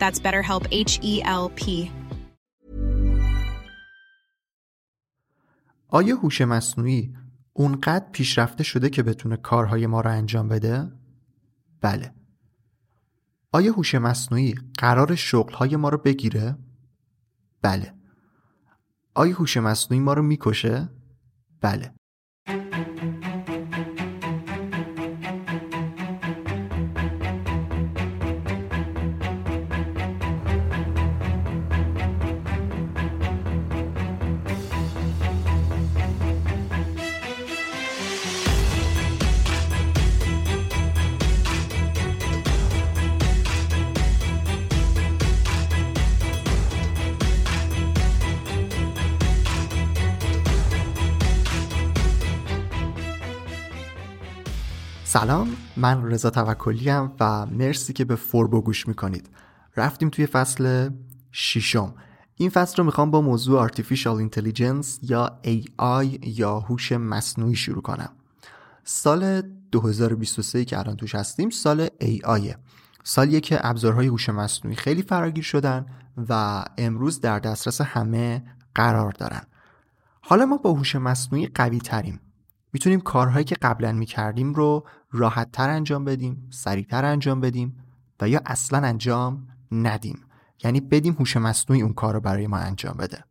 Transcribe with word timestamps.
That's 0.00 0.18
BetterHelp 0.24 0.64
H 0.70 0.92
E 1.02 1.14
L 1.24 1.46
P. 1.60 1.90
آیا 5.88 6.16
هوش 6.16 6.40
مصنوعی 6.40 7.14
اونقدر 7.52 8.06
پیشرفته 8.12 8.64
شده 8.64 8.90
که 8.90 9.02
بتونه 9.02 9.36
کارهای 9.36 9.86
ما 9.86 10.00
رو 10.00 10.10
انجام 10.10 10.48
بده؟ 10.48 10.92
بله. 11.80 12.14
آیا 13.52 13.72
هوش 13.72 13.94
مصنوعی 13.94 14.54
قرار 14.78 15.14
شغلهای 15.14 15.76
ما 15.76 15.88
رو 15.88 15.98
بگیره؟ 15.98 16.58
بله. 17.62 17.94
آیا 19.14 19.36
هوش 19.36 19.56
مصنوعی 19.56 20.00
ما 20.00 20.12
رو 20.12 20.22
می‌کشه؟ 20.22 20.88
بله. 21.60 21.94
سلام 55.20 55.56
من 55.76 56.04
رضا 56.04 56.30
توکلی 56.30 56.90
و 57.20 57.46
مرسی 57.46 57.92
که 57.92 58.04
به 58.04 58.16
فوربو 58.16 58.60
گوش 58.60 58.88
می‌کنید. 58.88 59.30
رفتیم 59.76 60.08
توی 60.08 60.26
فصل 60.26 60.90
ششم. 61.32 61.94
این 62.34 62.50
فصل 62.50 62.76
رو 62.76 62.84
می‌خوام 62.84 63.10
با 63.10 63.20
موضوع 63.20 63.68
Artificial 63.68 64.30
Intelligence 64.30 64.86
یا 65.02 65.40
AI 65.44 66.18
یا 66.22 66.60
هوش 66.60 66.92
مصنوعی 66.92 67.54
شروع 67.54 67.82
کنم. 67.82 68.08
سال 68.84 69.42
2023 69.72 70.64
که 70.64 70.78
الان 70.78 70.96
توش 70.96 71.14
هستیم 71.14 71.50
سال 71.50 71.86
AI 71.86 72.54
سالیه 73.04 73.40
که 73.40 73.66
ابزارهای 73.66 74.06
هوش 74.06 74.28
مصنوعی 74.28 74.76
خیلی 74.76 75.02
فراگیر 75.02 75.44
شدن 75.44 75.86
و 76.28 76.64
امروز 76.78 77.20
در 77.20 77.38
دسترس 77.38 77.80
همه 77.80 78.44
قرار 78.74 79.12
دارن. 79.12 79.42
حالا 80.20 80.46
ما 80.46 80.56
با 80.56 80.72
هوش 80.72 80.96
مصنوعی 80.96 81.46
قوی 81.46 81.78
تریم 81.78 82.20
می‌تونیم 82.72 83.00
کارهایی 83.00 83.44
که 83.44 83.54
قبلا 83.54 83.92
می‌کردیم 83.92 84.54
رو 84.54 84.86
راحت 85.16 85.52
تر 85.52 85.70
انجام 85.70 86.04
بدیم 86.04 86.48
سریعتر 86.50 87.04
انجام 87.04 87.40
بدیم 87.40 87.76
و 88.20 88.28
یا 88.28 88.40
اصلا 88.46 88.88
انجام 88.88 89.48
ندیم. 89.72 90.20
یعنی 90.64 90.80
بدیم 90.80 91.16
هوش 91.18 91.36
مصنوعی 91.36 91.82
اون 91.82 91.92
کار 91.92 92.14
رو 92.14 92.20
برای 92.20 92.46
ما 92.46 92.56
انجام 92.56 92.96
بده. 92.96 93.24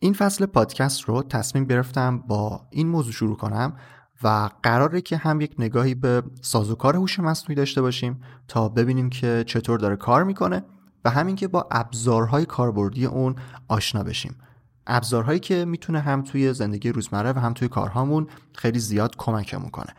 این 0.00 0.12
فصل 0.12 0.46
پادکست 0.46 1.02
رو 1.02 1.22
تصمیم 1.22 1.64
گرفتم 1.64 2.18
با 2.18 2.66
این 2.70 2.88
موضوع 2.88 3.12
شروع 3.12 3.36
کنم 3.36 3.76
و 4.22 4.50
قراره 4.62 5.00
که 5.00 5.16
هم 5.16 5.40
یک 5.40 5.54
نگاهی 5.58 5.94
به 5.94 6.22
سازوکار 6.42 6.96
هوش 6.96 7.20
مصنوعی 7.20 7.54
داشته 7.54 7.82
باشیم 7.82 8.20
تا 8.48 8.68
ببینیم 8.68 9.10
که 9.10 9.44
چطور 9.46 9.78
داره 9.78 9.96
کار 9.96 10.24
می‌کنه 10.24 10.64
و 11.04 11.10
همین 11.10 11.36
که 11.36 11.48
با 11.48 11.68
ابزارهای 11.70 12.46
کاربردی 12.46 13.06
اون 13.06 13.36
آشنا 13.68 14.02
بشیم. 14.02 14.36
ابزارهایی 14.86 15.40
که 15.40 15.64
می‌تونه 15.64 16.00
هم 16.00 16.22
توی 16.22 16.52
زندگی 16.52 16.92
روزمره 16.92 17.32
و 17.32 17.38
هم 17.38 17.52
توی 17.52 17.68
کارهامون 17.68 18.26
خیلی 18.54 18.78
زیاد 18.78 19.16
کمکمون 19.16 19.70
کنه. 19.70 19.94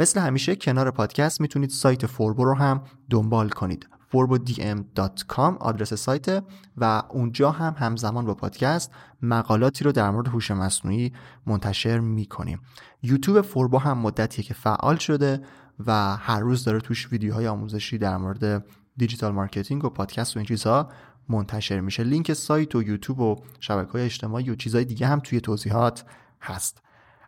مثل 0.00 0.20
همیشه 0.20 0.56
کنار 0.56 0.90
پادکست 0.90 1.40
می‌تونید 1.40 1.70
سایت 1.70 2.06
فوربو 2.06 2.44
رو 2.44 2.54
هم 2.54 2.82
دنبال 3.10 3.48
کنید. 3.48 3.88
forbodm.com 4.12 5.56
آدرس 5.60 5.94
سایت 5.94 6.44
و 6.76 7.02
اونجا 7.08 7.50
هم 7.50 7.74
همزمان 7.78 8.26
با 8.26 8.34
پادکست 8.34 8.92
مقالاتی 9.22 9.84
رو 9.84 9.92
در 9.92 10.10
مورد 10.10 10.28
هوش 10.28 10.50
مصنوعی 10.50 11.12
منتشر 11.46 11.98
می‌کنیم. 11.98 12.60
یوتیوب 13.02 13.40
فوربو 13.40 13.78
هم 13.78 13.98
مدتیه 13.98 14.44
که 14.44 14.54
فعال 14.54 14.96
شده 14.96 15.40
و 15.86 16.16
هر 16.16 16.40
روز 16.40 16.64
داره 16.64 16.80
توش 16.80 17.12
ویدیوهای 17.12 17.46
آموزشی 17.46 17.98
در 17.98 18.16
مورد 18.16 18.64
digital 18.96 19.32
marketing 19.32 19.84
و 19.84 19.88
پادکست 19.88 20.36
و 20.36 20.38
این 20.38 20.46
چیزها 20.46 20.88
منتشر 21.28 21.80
میشه. 21.80 22.02
لینک 22.02 22.32
سایت 22.32 22.74
و 22.74 22.82
یوتیوب 22.82 23.20
و 23.20 23.36
شبکه 23.60 23.92
های 23.92 24.02
اجتماعی 24.02 24.50
و 24.50 24.54
چیزهای 24.54 24.84
دیگه 24.84 25.06
هم 25.06 25.20
توی 25.20 25.40
توضیحات 25.40 26.04
هست. 26.42 26.82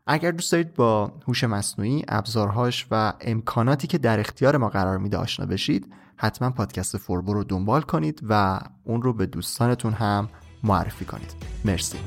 اگر 0.06 0.30
دوست 0.30 0.52
دارید 0.52 0.74
با 0.74 1.12
هوش 1.28 1.44
مصنوعی 1.44 2.04
ابزارهاش 2.08 2.86
و 2.90 3.12
امکاناتی 3.20 3.86
که 3.86 3.98
در 3.98 4.20
اختیار 4.20 4.56
ما 4.56 4.68
قرار 4.68 4.98
میده 4.98 5.16
آشنا 5.16 5.46
بشید 5.46 5.92
حتما 6.16 6.50
پادکست 6.50 6.96
فوربو 6.96 7.34
رو 7.34 7.44
دنبال 7.44 7.82
کنید 7.82 8.20
و 8.28 8.60
اون 8.84 9.02
رو 9.02 9.12
به 9.12 9.26
دوستانتون 9.26 9.92
هم 9.92 10.28
معرفی 10.62 11.04
کنید. 11.04 11.34
مرسی. 11.64 11.98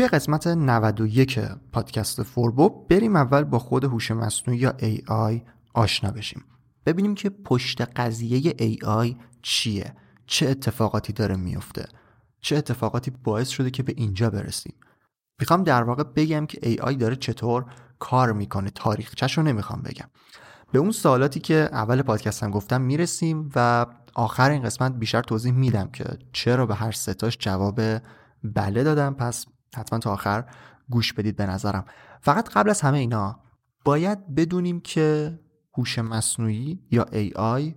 توی 0.00 0.08
قسمت 0.08 0.46
91 0.46 1.40
پادکست 1.72 2.22
فوربو 2.22 2.68
بریم 2.68 3.16
اول 3.16 3.44
با 3.44 3.58
خود 3.58 3.84
هوش 3.84 4.10
مصنوعی 4.10 4.60
یا 4.60 4.74
AI 4.80 5.40
آشنا 5.74 6.10
بشیم. 6.10 6.44
ببینیم 6.86 7.14
که 7.14 7.30
پشت 7.30 7.82
قضیه 7.82 8.50
AI 8.50 9.14
چیه؟ 9.42 9.94
چه 10.26 10.48
اتفاقاتی 10.48 11.12
داره 11.12 11.36
میفته؟ 11.36 11.84
چه 12.40 12.56
اتفاقاتی 12.56 13.12
باعث 13.24 13.48
شده 13.48 13.70
که 13.70 13.82
به 13.82 13.94
اینجا 13.96 14.30
برسیم؟ 14.30 14.74
می‌خوام 15.40 15.64
در 15.64 15.82
واقع 15.82 16.02
بگم 16.02 16.46
که 16.46 16.76
AI 16.76 16.96
داره 16.96 17.16
چطور 17.16 17.64
کار 17.98 18.32
می‌کنه. 18.32 18.70
تاریخچش 18.70 19.38
رو 19.38 19.44
نمی‌خوام 19.44 19.82
بگم. 19.82 20.08
به 20.72 20.78
اون 20.78 20.90
سوالاتی 20.90 21.40
که 21.40 21.68
اول 21.72 22.02
پادکستم 22.02 22.50
گفتم 22.50 22.80
می‌رسیم 22.80 23.50
و 23.54 23.86
آخر 24.14 24.50
این 24.50 24.62
قسمت 24.62 24.92
بیشتر 24.92 25.22
توضیح 25.22 25.52
میدم 25.52 25.88
که 25.88 26.04
چرا 26.32 26.66
به 26.66 26.74
هر 26.74 26.92
ستاش 26.92 27.36
جواب 27.40 27.80
بله 28.44 28.84
دادم. 28.84 29.14
پس 29.14 29.46
حتما 29.76 29.98
تا 29.98 30.12
آخر 30.12 30.44
گوش 30.88 31.12
بدید 31.12 31.36
به 31.36 31.46
نظرم. 31.46 31.84
فقط 32.20 32.48
قبل 32.48 32.70
از 32.70 32.80
همه 32.80 32.98
اینا 32.98 33.40
باید 33.84 34.34
بدونیم 34.34 34.80
که 34.80 35.38
هوش 35.78 35.98
مصنوعی 35.98 36.80
یا 36.90 37.04
AI 37.04 37.74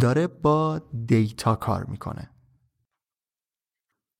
داره 0.00 0.26
با 0.26 0.82
دیتا 1.06 1.54
کار 1.54 1.84
می‌کنه. 1.84 2.30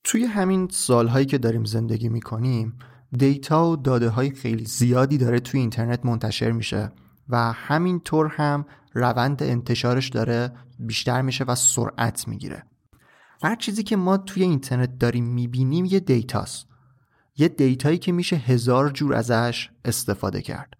توی 0.04 0.24
همین 0.24 0.68
سالهایی 0.70 1.26
که 1.26 1.38
داریم 1.38 1.64
زندگی 1.64 2.08
می‌کنیم 2.08 2.78
دیتا 3.18 3.70
و 3.70 3.76
داده 3.76 4.08
های 4.08 4.30
خیلی 4.30 4.64
زیادی 4.64 5.18
داره 5.18 5.40
توی 5.40 5.60
اینترنت 5.60 6.06
منتشر 6.06 6.50
میشه 6.50 6.92
و 7.28 7.52
همینطور 7.52 8.26
هم 8.26 8.66
روند 8.94 9.42
انتشارش 9.42 10.08
داره 10.08 10.52
بیشتر 10.78 11.22
میشه 11.22 11.44
و 11.44 11.54
سرعت 11.54 12.28
می‌گیره. 12.28 12.66
هر 13.42 13.56
چیزی 13.56 13.82
که 13.82 13.96
ما 13.96 14.16
توی 14.16 14.42
اینترنت 14.42 14.98
داریم 14.98 15.24
می‌بینیم 15.24 15.84
یه 15.84 16.00
data 16.00 16.40
ست. 16.40 16.69
یه 17.36 17.48
data 17.48 17.82
یی 17.82 17.98
که 17.98 18.12
میشه 18.12 18.36
هزار 18.36 18.90
جور 18.90 19.14
ازش 19.14 19.70
استفاده 19.84 20.42
کرد. 20.42 20.74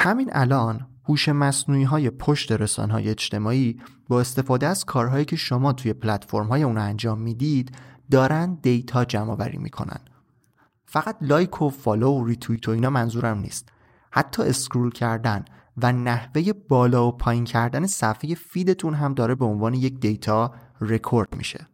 همین 0.00 0.30
الان 0.32 0.86
هوش 1.08 1.28
مصنوعی 1.28 1.84
های 1.84 2.10
پشت 2.10 2.52
رسانه 2.52 2.92
های 2.92 3.08
اجتماعی 3.08 3.80
با 4.08 4.20
استفاده 4.20 4.66
از 4.66 4.84
کارهایی 4.84 5.24
که 5.24 5.36
شما 5.36 5.72
توی 5.72 5.92
پلتفرم 5.92 6.46
های 6.46 6.62
اون 6.62 6.78
انجام 6.78 7.20
می‌دید 7.20 7.76
دارن 8.10 8.58
data 8.62 9.04
جمع 9.04 9.30
آوری 9.30 9.58
می‌کنن. 9.58 10.00
فقط 10.86 11.16
like 11.20 11.62
و 11.62 11.70
follow 11.70 12.10
و 12.10 12.24
ریتویت 12.24 12.68
و 12.68 12.70
اینا 12.70 12.90
منظورم 12.90 13.38
نیست. 13.38 13.68
حتی 14.10 14.42
scroll 14.42 14.90
کردن 14.90 15.44
و 15.76 15.92
نحوه 15.92 16.52
بالا 16.52 17.08
و 17.08 17.12
پایین 17.12 17.44
کردن 17.44 17.86
صفحه 17.86 18.34
feed 18.34 18.68
تون 18.68 18.94
هم 18.94 19.14
داره 19.14 19.34
به 19.34 19.44
عنوان 19.44 19.74
یک 19.74 20.00
data 20.00 20.54
record 20.80 21.36
میشه. 21.36 21.66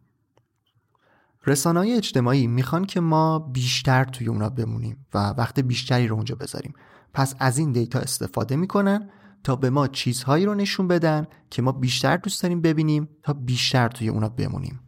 رسانه 1.47 1.79
های 1.79 1.93
اجتماعی 1.93 2.47
می‌خوان 2.47 2.85
که 2.85 2.99
ما 2.99 3.39
بیشتر 3.39 4.03
توی 4.03 4.27
اونا 4.27 4.49
بمونیم 4.49 5.05
و 5.13 5.29
وقت 5.29 5.59
بیشتری 5.59 6.07
رو 6.07 6.15
اونجا 6.15 6.35
بذاریم. 6.35 6.73
پس 7.13 7.35
از 7.39 7.57
این 7.57 7.71
data 7.71 7.99
استفاده 7.99 8.55
می‌کنن 8.55 9.09
تا 9.43 9.55
به 9.55 9.69
ما 9.69 9.87
چیزهایی 9.87 10.45
رو 10.45 10.55
نشون 10.55 10.87
بدن 10.87 11.27
که 11.49 11.61
ما 11.61 11.71
بیشتر 11.71 12.17
دوست 12.17 12.43
داریم 12.43 12.61
ببینیم 12.61 13.09
تا 13.23 13.33
بیشتر 13.33 13.87
توی 13.87 14.09
اونا 14.09 14.29
بمونیم. 14.29 14.79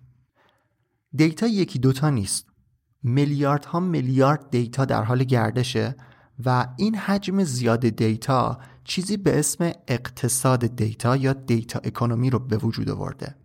data 1.16 1.48
یکی 1.48 1.80
دوتا 1.80 2.10
نیست. 2.10 2.46
میلیاردها 3.04 3.80
میلیارد 3.80 4.50
data 4.50 4.86
در 4.86 5.04
حال 5.04 5.24
گردشه 5.24 5.96
و 6.46 6.68
این 6.78 6.96
حجم 6.96 7.44
زیاد 7.44 7.90
data 7.90 8.60
چیزی 8.84 9.18
به 9.18 9.40
اسم 9.40 9.72
اقتصاد 9.88 10.76
data 10.76 11.16
یا 11.16 11.34
data 11.34 11.80
economy 11.84 12.30
رو 12.30 12.40
به 12.40 12.58
وجود 12.58 12.90
آورده. 12.90 13.36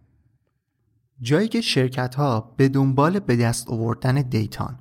جایی 1.20 1.48
که 1.48 1.60
شرکت 1.60 2.14
ها 2.14 2.54
به 2.56 2.68
دنبال 2.68 3.18
به 3.18 3.36
دست 3.36 3.70
آوردن 3.70 4.14
data 4.14 4.57
ن. 4.57 4.78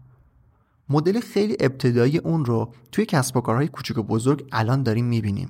مدل 0.89 1.19
خیلی 1.19 1.57
ابتدایی 1.59 2.18
اون 2.18 2.45
رو 2.45 2.74
توی 2.91 3.06
کسب 3.06 3.38
و 3.38 3.41
کارهای 3.41 3.68
کوچک 3.68 3.97
و 3.97 4.03
بزرگ 4.03 4.47
الان 4.51 4.83
داریم 4.83 5.06
می‌بینیم. 5.06 5.50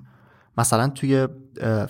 مثلا 0.58 0.88
توی 0.88 1.28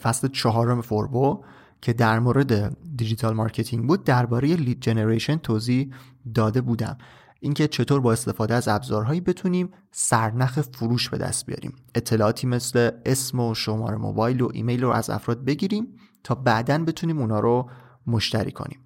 فصل 0.04 0.28
چهارم 0.28 0.82
فوربو 0.82 1.44
که 1.82 1.94
در 1.94 2.20
مورد 2.20 2.78
digital 2.96 3.34
marketing 3.34 3.88
بود 3.88 4.04
درباره 4.04 4.48
lead 4.48 4.82
generation 4.82 5.38
توضیح 5.38 5.94
داده 6.36 6.62
بودم. 6.62 6.98
اینکه 7.40 7.68
چطور 7.68 8.00
با 8.00 8.12
استفاده 8.12 8.54
از 8.54 8.68
ابزارهایی 8.68 9.22
بتونیم 9.22 9.70
سرنخ 9.92 10.62
فروش 10.62 11.10
به 11.10 11.18
دست 11.18 11.46
بیاریم. 11.46 11.74
اطلاعاتی 11.96 12.48
مثل 12.48 12.92
اسم 13.06 13.40
و 13.40 13.54
شماره 13.54 13.98
موبایل 13.98 14.42
و 14.42 14.50
ایمیل 14.54 14.84
رو 14.84 14.90
از 14.90 15.10
افراد 15.10 15.46
بگیریم 15.46 15.88
تا 16.24 16.36
بعدا 16.36 16.78
بتونیم 16.78 17.18
اونا 17.18 17.40
رو 17.40 17.70
مشتری 18.08 18.52
کنیم. 18.52 18.80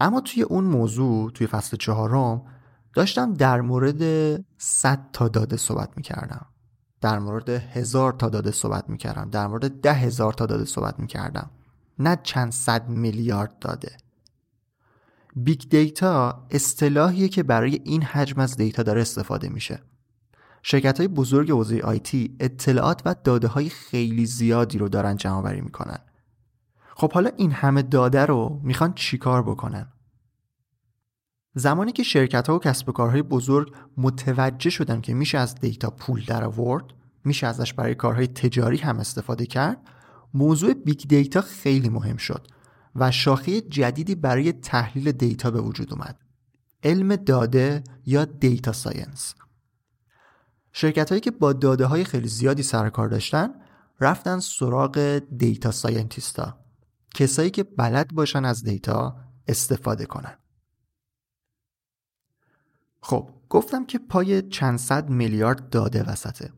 اما 0.00 0.20
توی 0.20 0.42
اون 0.42 0.64
موضوع 0.64 1.30
توی 1.30 1.46
فصل 1.46 1.76
چهارم 1.76 2.42
داشتم 2.94 3.34
در 3.34 3.60
مورد 3.60 4.02
100 4.58 5.10
تا 5.12 5.28
داده 5.28 5.56
صحبت 5.56 5.96
می‌کردم. 5.96 6.46
در 7.00 7.18
مورد 7.18 7.48
هزار 7.48 8.12
تا 8.12 8.28
داده 8.28 8.50
صحبت 8.50 8.90
می‌کردم. 8.90 9.30
در 9.30 9.46
مورد 9.46 9.80
ده 9.80 9.92
هزار 9.92 10.32
تا 10.32 10.46
داده 10.46 10.64
صحبت 10.64 11.00
می‌کردم. 11.00 11.50
نه 11.98 12.18
چند 12.22 12.52
صد 12.52 12.88
میلیارد 12.88 13.58
داده. 13.58 13.96
big 15.36 15.60
data 15.70 16.46
اصطلاحیه 16.50 17.28
که 17.28 17.42
برای 17.42 17.80
این 17.84 18.02
حجم 18.02 18.40
از 18.40 18.56
دیتا 18.56 18.82
داره 18.82 19.00
استفاده 19.00 19.48
میشه. 19.48 19.82
شرکت 20.62 20.98
های 20.98 21.08
بزرگ 21.08 21.50
حوزه 21.50 21.80
IT 21.80 22.36
اطلاعات 22.40 23.02
و 23.04 23.14
داده 23.24 23.48
های 23.48 23.68
خیلی 23.68 24.26
زیادی 24.26 24.78
رو 24.78 24.88
دارن 24.88 25.16
جمع 25.16 25.42
آوری 25.42 25.60
می‌کنن. 25.60 25.98
خب 27.00 27.12
حالا 27.12 27.30
این 27.36 27.52
همه 27.52 27.82
داده 27.82 28.26
رو 28.26 28.60
می‌خوان 28.62 28.94
چیکار 28.94 29.42
بکنن؟ 29.42 29.92
زمانی 31.54 31.92
که 31.92 32.02
شرکت 32.02 32.48
ها 32.48 32.56
و 32.56 32.58
کسب 32.58 32.88
و 32.88 32.92
کارهای 32.92 33.22
بزرگ 33.22 33.72
متوجه 33.96 34.70
شدن 34.70 35.00
که 35.00 35.14
میشه 35.14 35.38
از 35.38 35.54
دیتا 35.54 35.90
پول 35.90 36.24
در 36.24 36.44
آورد 36.44 36.84
میشه 37.24 37.46
ازش 37.46 37.72
برای 37.72 37.94
کارهای 37.94 38.26
تجاری 38.26 38.76
هم 38.76 38.98
استفاده 38.98 39.46
کرد 39.46 39.78
موضوع 40.34 40.74
big 40.74 41.00
data 41.08 41.40
خیلی 41.40 41.88
مهم 41.88 42.16
شد 42.16 42.46
و 42.96 43.10
شاخه 43.10 43.60
جدیدی 43.60 44.14
برای 44.14 44.52
تحلیل 44.52 45.12
دیتا 45.12 45.50
به 45.50 45.60
وجود 45.60 45.92
اومد. 45.92 46.18
علم 46.82 47.16
داده 47.16 47.84
یا 48.06 48.24
data 48.24 48.72
science. 48.72 49.34
شرکت 50.72 51.08
هایی 51.08 51.20
که 51.20 51.30
با 51.30 51.52
داده 51.52 51.86
های 51.86 52.04
خیلی 52.04 52.28
زیادی 52.28 52.62
سر 52.62 52.79
و 52.79 52.88
کار 52.88 53.08
داشتن 53.08 53.48
رفتن 54.00 54.40
سراغ 54.40 55.20
data 55.36 55.70
scientist 55.70 56.57
ا. 56.57 56.67
کسایی 57.18 57.50
که 57.50 57.62
بلد 57.62 58.14
باشن 58.14 58.44
از 58.44 58.64
دیتا 58.64 59.16
استفاده 59.48 60.06
کنن. 60.06 60.38
خب 63.00 63.30
گفتم 63.48 63.86
که 63.86 63.98
پای 63.98 64.42
چند 64.42 64.78
صد 64.78 65.10
میلیارد 65.10 65.68
داده 65.68 66.02
وسطه. 66.02 66.52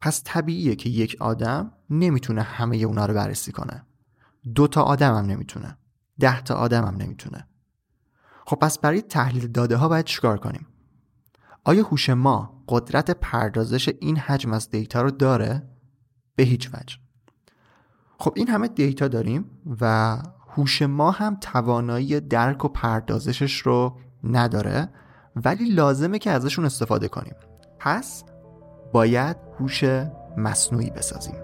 پس 0.00 0.22
طبیعیه 0.24 0.76
که 0.76 0.90
یک 0.90 1.16
آدم 1.20 1.72
نمی‌تونه 1.90 2.42
همه 2.42 2.76
اونا 2.76 3.06
رو 3.06 3.14
بررسی 3.14 3.52
کنه. 3.52 3.86
دو 4.54 4.66
تا 4.66 4.82
آدم 4.82 5.14
هم 5.14 5.24
نمی‌تونه. 5.24 5.78
ده 6.20 6.42
تا 6.42 6.54
آدم 6.54 6.84
هم 6.84 6.96
نمی‌تونه. 6.96 7.48
خب 8.46 8.56
پس 8.56 8.78
برای 8.78 9.02
تحلیل 9.02 9.46
داده 9.46 9.76
ها 9.76 9.88
باید 9.88 10.04
چیکار 10.04 10.38
کنیم؟ 10.38 10.66
آیا 11.64 11.82
هوش 11.82 12.10
ما 12.10 12.64
قدرت 12.68 13.10
پردازش 13.10 13.88
این 14.00 14.16
حجم 14.16 14.52
از 14.52 14.70
دیتا 14.70 15.02
رو 15.02 15.10
داره؟ 15.10 15.70
به 16.36 16.42
هیچ 16.42 16.70
وجه. 16.74 17.03
خب 18.18 18.32
این 18.36 18.48
همه 18.48 18.68
دیتا 18.68 19.08
داریم 19.08 19.50
و 19.80 20.16
هوش 20.48 20.82
ما 20.82 21.10
هم 21.10 21.36
توانایی 21.40 22.20
درک 22.20 22.64
و 22.64 22.68
پردازشش 22.68 23.58
رو 23.58 23.96
نداره 24.24 24.88
ولی 25.36 25.70
لازمه 25.70 26.18
که 26.18 26.30
ازشون 26.30 26.64
استفاده 26.64 27.08
کنیم. 27.08 27.34
پس 27.78 28.24
باید 28.92 29.36
هوش 29.58 29.84
مصنوعی 30.36 30.90
بسازیم. 30.90 31.43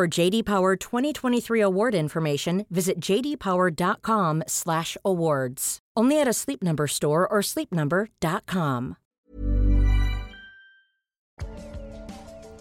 For 0.00 0.08
JD 0.18 0.36
Power 0.44 0.76
2023 0.76 1.60
award 1.60 1.94
information, 1.94 2.66
visit 2.70 2.96
jdpower.com/awards. 3.06 5.62
Only 6.00 6.16
at 6.22 6.28
a 6.28 6.32
Sleep 6.32 6.62
Number 6.62 6.86
store 6.86 7.28
or 7.32 7.42
sleepnumber.com. 7.42 8.96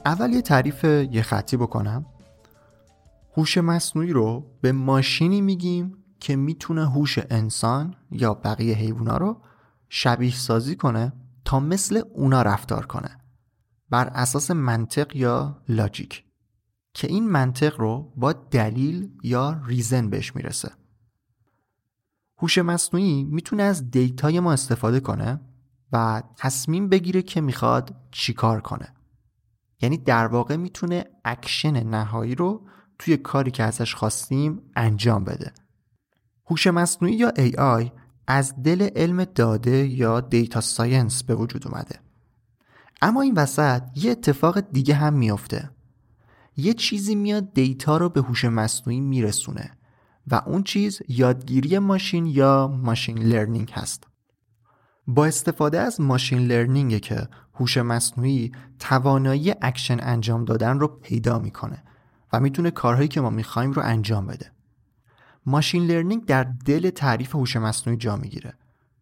اول 0.06 0.34
یه 0.34 0.42
تعریف 0.42 0.84
یه 0.84 1.22
خطی 1.22 1.58
بکنم. 1.58 2.06
هوش 3.38 3.58
مصنوعی 3.58 4.14
رو 4.14 4.58
به 4.62 4.72
ماشینی 4.72 5.42
میگیم 5.42 6.04
که 6.20 6.36
می‌تونه 6.36 6.90
هوش 6.90 7.20
انسان 7.30 7.96
یا 8.12 8.34
بقیه 8.34 8.76
حیوونا 8.76 9.18
رو 9.18 9.42
شبیه 9.90 10.36
سازی 10.36 10.76
کنه 10.76 11.14
تا 11.46 11.60
مثل 11.60 12.02
اونا 12.14 12.42
رفتار 12.42 12.86
کنه 12.86 13.20
بر 13.90 14.08
اساس 14.08 14.52
منطق 14.52 15.16
یا 15.16 15.62
لاجیک 15.70 16.29
که 17.00 17.08
این 17.08 17.30
منطق 17.30 17.80
رو 17.80 18.14
با 18.16 18.34
دلیل 18.34 19.12
یا 19.24 19.62
ریزن 19.66 20.10
بهش 20.10 20.36
می‌رسه. 20.36 20.72
هوش 22.38 22.58
مصنوعی 22.58 23.24
می‌تونه 23.24 23.64
از 23.64 23.92
دیتای 23.92 24.40
ما 24.40 24.54
استفاده 24.54 25.00
کنه 25.00 25.42
و 25.92 26.24
تصمیم 26.38 26.90
بگیره 26.90 27.22
که 27.22 27.42
می‌خواد 27.42 27.96
چیکار 28.12 28.62
کنه. 28.62 28.94
یعنی 29.82 29.98
در 29.98 30.28
واقع 30.28 30.56
می‌تونه 30.56 31.06
اکشن 31.26 31.84
نهایی 31.84 32.36
رو 32.36 32.68
توی 33.00 33.18
کاری 33.18 33.52
که 33.52 33.64
ازش 33.64 33.96
خواستیم 33.96 34.62
انجام 34.76 35.24
بده. 35.24 35.54
هوش 36.50 36.68
مصنوعی 36.68 37.16
یا 37.16 37.32
AI 37.38 37.92
از 38.28 38.64
دل 38.64 38.90
علم 38.96 39.24
داده 39.24 39.88
یا 39.88 40.20
data 40.20 40.62
science 40.62 41.24
به 41.24 41.36
وجود 41.36 41.68
اومده. 41.68 42.00
اما 43.02 43.22
این 43.22 43.34
وسط 43.34 43.84
یه 43.96 44.12
اتفاق 44.12 44.60
دیگه 44.60 44.94
هم 44.94 45.14
میافته. 45.14 45.70
یه 46.60 46.74
چیزی 46.74 47.16
میاد 47.16 47.54
دیتا 47.54 47.98
رو 47.98 48.10
به 48.10 48.22
هوش 48.22 48.46
مصنوعی 48.46 49.00
میرسونه 49.00 49.72
و 50.28 50.42
اون 50.46 50.64
چیز 50.64 51.02
یادگیری 51.08 51.80
ماشین 51.80 52.26
یا 52.26 52.80
machine 52.84 53.18
learning 53.18 53.72
هست. 53.72 54.08
با 55.08 55.26
استفاده 55.26 55.80
از 55.80 56.02
machine 56.02 56.40
learning 56.40 57.00
که 57.00 57.28
هوش 57.54 57.78
مصنوعی 57.78 58.52
توانایی 58.80 59.54
اکشن 59.62 59.98
انجام 60.02 60.46
دادن 60.46 60.80
رو 60.80 60.88
پیدا 60.88 61.40
می‌کنه 61.40 61.84
و 62.34 62.40
می‌تونه 62.40 62.72
کارهایی 62.72 63.08
که 63.08 63.22
ما 63.22 63.30
می‌خوایم 63.30 63.72
رو 63.72 63.82
انجام 63.86 64.28
بده. 64.28 64.52
machine 65.46 65.84
learning 65.86 66.26
در 66.26 66.44
دل 66.44 66.90
تعریف 66.90 67.36
هوش 67.36 67.56
مصنوعی 67.56 67.98
جا 67.98 68.16
می‌گیره. 68.16 68.54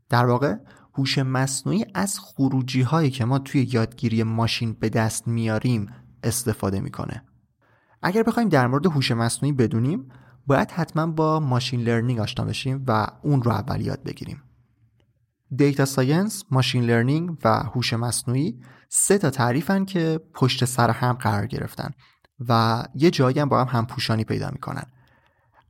در 0.10 0.26
واقع 0.26 0.56
هوش 0.94 1.18
مصنوعی 1.18 1.86
از 1.94 2.20
خروجی 2.20 2.82
هایی 2.82 3.10
که 3.10 3.26
ما 3.26 3.40
توی 3.40 3.70
یادگیری 3.74 4.24
ماشین 4.24 4.74
به 4.74 4.90
دست 4.90 5.28
میاریم 5.28 5.88
استفاده 6.24 6.80
می‌کنه. 6.80 7.24
اگر 8.02 8.24
بخوایم 8.24 8.50
در 8.50 8.68
مورد 8.68 8.86
هوش 8.86 9.12
مصنوعی 9.12 9.54
بدونیم 9.54 10.10
باید 10.48 10.72
حتما 10.72 11.06
با 11.08 11.40
machine 11.40 11.82
learning 11.82 12.20
آشنا 12.20 12.46
بشیم 12.46 12.84
و 12.88 13.08
اون 13.22 13.44
رو 13.44 13.52
اول 13.52 13.82
یاد 13.82 14.04
بگیریم. 14.04 14.44
data 15.56 15.86
science، 15.86 16.44
machine 16.52 16.84
learning 16.84 17.38
و 17.44 17.60
هوش 17.60 17.94
مصنوعی 17.94 18.60
سه 18.90 19.18
تا 19.18 19.30
تعریفن 19.30 19.86
که 19.86 20.20
پشت 20.34 20.66
سر 20.66 20.90
هم 20.90 21.14
قرار 21.14 21.48
گرفتن 21.48 21.90
و 22.50 22.84
یه 22.96 23.12
جایی 23.12 23.40
هم 23.40 23.50
با 23.50 23.64
هم 23.64 23.80
همپوشانی 23.80 24.24
پیدا 24.24 24.50
می‌کنن. 24.54 24.84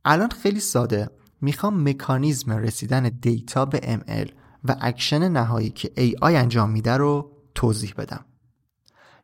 الان 0.04 0.30
خیلی 0.30 0.60
ساده. 0.60 1.10
می‌خوام 1.40 1.88
مکانیزم 1.88 2.52
رسیدن 2.52 3.02
دیتا 3.08 3.64
به 3.64 3.78
ML 3.78 4.30
و 4.64 4.76
اکشن 4.80 5.28
نهایی 5.28 5.70
که 5.70 5.88
AI 5.96 6.22
انجام 6.22 6.70
میده 6.70 6.96
رو 6.96 7.32
توضیح 7.54 7.94
بدم. 7.96 8.24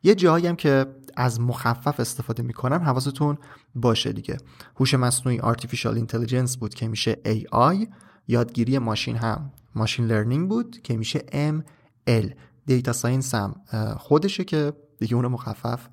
یه 0.03 0.15
جایی 0.15 0.47
هم 0.47 0.55
که 0.55 0.85
از 1.15 1.41
مخفف 1.41 1.99
استفاده 1.99 2.43
می‌کنم 2.43 2.83
حواستون 2.83 3.37
باشه 3.75 4.13
دیگه. 4.13 4.37
هوش 4.75 4.93
مصنوعی 4.93 5.39
Artificial 5.39 5.99
Intelligence 5.99 6.57
بود 6.57 6.73
که 6.73 6.87
میشه 6.87 7.17
AI 7.25 7.87
یادگیری 8.27 8.79
ماشین 8.79 9.15
هم 9.15 9.51
machine 9.75 10.05
learning 10.05 10.49
بود 10.49 10.81
که 10.81 10.97
میشه 10.97 11.19
ML 11.49 12.33
data 12.65 12.93
science 12.93 13.35
هم 13.35 13.55
خودشه 13.97 14.43
که 14.43 14.73
دیگه 14.99 15.15
اونو 15.15 15.29
مخفف 15.29 15.87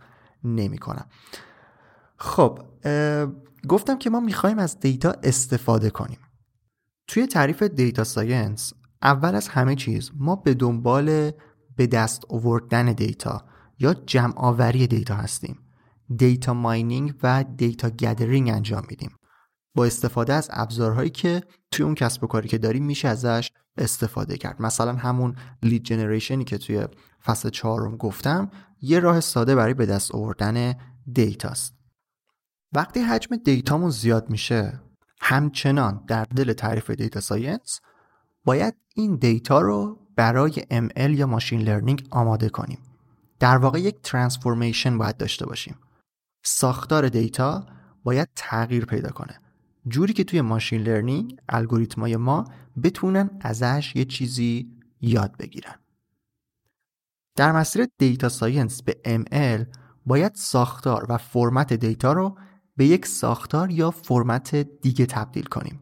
نمی‌کنم 0.44 1.06
خب 2.16 2.58
گفتم 3.68 3.98
که 3.98 4.10
ما 4.10 4.20
می‌خوایم 4.20 4.58
از 4.58 4.80
دیتا 4.80 5.14
استفاده 5.22 5.90
کنیم. 5.90 6.18
توی 7.06 7.26
تعریف 7.26 7.62
data 7.62 8.04
science 8.04 8.72
اول 9.02 9.34
از 9.34 9.48
همه 9.48 9.74
چیز 9.74 10.10
ما 10.14 10.36
به 10.36 10.54
دنبال 10.54 11.30
به 11.76 11.86
دست 11.86 12.24
آوردن 12.28 12.92
دیتا 12.92 13.44
یا 13.82 13.94
جمع 13.94 14.32
آوری 14.36 14.86
دیتا 14.86 15.14
هستیم. 15.14 15.58
data 16.16 16.54
mining 16.54 17.14
و 17.22 17.44
data 17.56 17.90
gathering 17.90 18.48
انجام 18.48 18.82
میدیم. 18.88 19.10
با 19.74 19.84
استفاده 19.84 20.32
از 20.32 20.48
ابزارهایی 20.52 21.10
که 21.10 21.42
توی 21.70 21.84
اون 21.84 21.94
کسب 21.94 22.24
و 22.24 22.26
کاری 22.26 22.48
که 22.48 22.58
داریم 22.58 22.84
میشه 22.84 23.08
ازش 23.08 23.50
استفاده 23.76 24.36
کرد. 24.36 24.62
مثلا 24.62 24.92
همون 24.92 25.36
lead 25.62 25.82
generation 25.82 26.38
ی 26.38 26.44
که 26.44 26.58
توی 26.58 26.86
فصل 27.24 27.50
چهارم 27.50 27.96
گفتم 27.96 28.50
یه 28.80 28.98
راه 28.98 29.20
ساده 29.20 29.54
برای 29.54 29.74
به 29.74 29.86
دست 29.86 30.14
آوردن 30.14 30.74
دیتاست 31.12 31.74
وقتی 32.72 33.00
حجم 33.00 33.36
دیتامون 33.36 33.90
زیاد 33.90 34.30
میشه 34.30 34.80
همچنان 35.20 36.04
در 36.06 36.24
دل 36.24 36.52
تعریف 36.52 36.90
data 36.90 37.20
science 37.20 37.80
باید 38.44 38.74
این 38.94 39.16
دیتا 39.16 39.60
رو 39.60 39.98
برای 40.16 40.52
ML 40.52 41.10
یا 41.10 41.26
machine 41.26 41.60
learning 41.60 42.06
آماده 42.10 42.48
کنیم. 42.48 42.78
در 43.42 43.58
واقع 43.58 43.80
یک 43.80 44.02
transformation 44.02 44.98
باید 44.98 45.16
داشته 45.16 45.46
باشیم. 45.46 45.76
ساختار 46.44 47.08
دیتا 47.08 47.66
باید 48.04 48.28
تغییر 48.36 48.84
پیدا 48.84 49.10
کنه. 49.10 49.40
جوری 49.88 50.12
که 50.12 50.24
توی 50.24 50.40
machine 50.40 50.82
learning 50.82 51.36
الگوریتمای 51.48 52.16
ما 52.16 52.44
بتونن 52.82 53.30
ازش 53.40 53.92
یه 53.96 54.04
چیزی 54.04 54.72
یاد 55.00 55.36
بگیرن. 55.36 55.74
در 57.36 57.52
مسیر 57.52 57.86
data 57.98 58.28
science 58.28 58.82
به 58.82 58.96
ML 59.04 59.76
باید 60.06 60.34
ساختار 60.34 61.06
و 61.08 61.18
فرمت 61.18 61.72
دیتا 61.72 62.12
رو 62.12 62.38
به 62.76 62.86
یک 62.86 63.06
ساختار 63.06 63.70
یا 63.70 63.90
فرمت 63.90 64.54
دیگه 64.56 65.06
تبدیل 65.06 65.44
کنیم. 65.44 65.80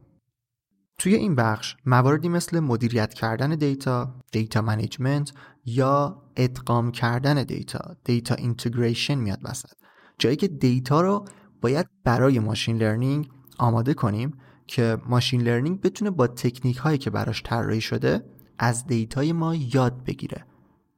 توی 1.00 1.14
این 1.14 1.35
بخش 1.35 1.76
مواردی 1.87 2.28
مثل 2.28 2.61
مدیریت 2.61 3.14
کردن 3.14 3.50
دیتا، 3.50 4.14
data 4.32 4.60
management 4.60 5.32
یا 5.64 6.23
ادغام 6.37 6.92
کردن 6.92 7.42
دیتا، 7.42 7.97
data 8.04 8.34
integration 8.34 9.14
میاد 9.14 9.38
وسط. 9.42 9.73
جایی 10.19 10.37
که 10.37 10.49
دیتا 10.49 11.00
رو 11.00 11.25
باید 11.61 11.87
برای 12.04 12.38
machine 12.38 12.76
learning 12.76 13.28
آماده 13.59 13.95
کنیم 13.95 14.38
که 14.66 14.99
machine 15.06 15.42
learning 15.42 15.80
بتونه 15.80 16.11
با 16.11 16.26
تکنیک 16.26 16.76
هایی 16.76 16.99
که 16.99 17.11
براش 17.11 17.42
طراحی 17.42 17.80
شده 17.80 18.25
از 18.59 18.87
دیتای 18.87 19.33
ما 19.33 19.54
یاد 19.54 20.04
بگیره 20.04 20.45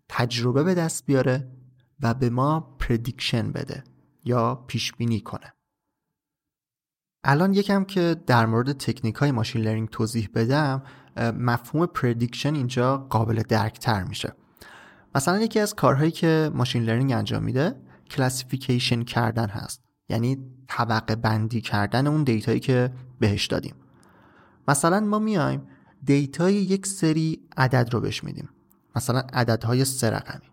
تجربه 0.09 0.63
به 0.63 0.75
دست 0.75 1.07
بیاره 1.07 1.53
و 2.01 2.15
به 2.15 2.31
ما 2.31 2.77
prediction 2.79 3.53
بده 3.53 3.85
یا 4.25 4.55
پیش 4.55 4.93
بینی 4.93 5.21
کنه 5.21 5.53
الان 7.25 7.55
یکم 7.55 7.85
که 7.85 8.17
در 8.27 8.47
مورد 8.47 8.73
تکنیک 8.73 9.15
های 9.15 9.31
machine 9.31 9.63
learning 9.63 9.89
توضیح 9.89 10.29
بدم 10.35 10.83
مفهوم 11.17 11.87
prediction 11.87 12.55
اینجا 12.55 12.97
قابل 12.97 13.43
درکتر 13.49 14.03
میشه. 14.03 14.33
مثلا 15.15 15.41
یکی 15.41 15.61
از 15.61 15.75
کارهایی 15.75 16.11
که 16.11 16.51
machine 16.55 16.83
learning 16.83 17.13
انجام 17.13 17.43
میده 17.43 17.75
classification 18.11 19.03
کردن 19.03 19.49
هست. 19.49 19.83
یعنی 20.09 20.39
طبقه 20.69 21.17
بندی 21.17 21.61
کردن 21.61 22.07
اون 22.07 22.25
دیتایی 22.25 22.61
که 22.61 22.93
بهش 23.19 23.47
دادیم. 23.47 23.75
مثلا 24.69 25.01
ما 25.01 25.19
میایم 25.19 25.63
دیتای 26.05 26.55
یک 26.55 26.87
سری 26.87 27.41
عدد 27.57 27.89
رو 27.93 28.01
بهش 28.01 28.25
میدیم. 28.25 28.49
مثلا 28.97 29.23
عددهای 29.33 29.85
سه 29.85 30.11
رقمی. 30.11 30.47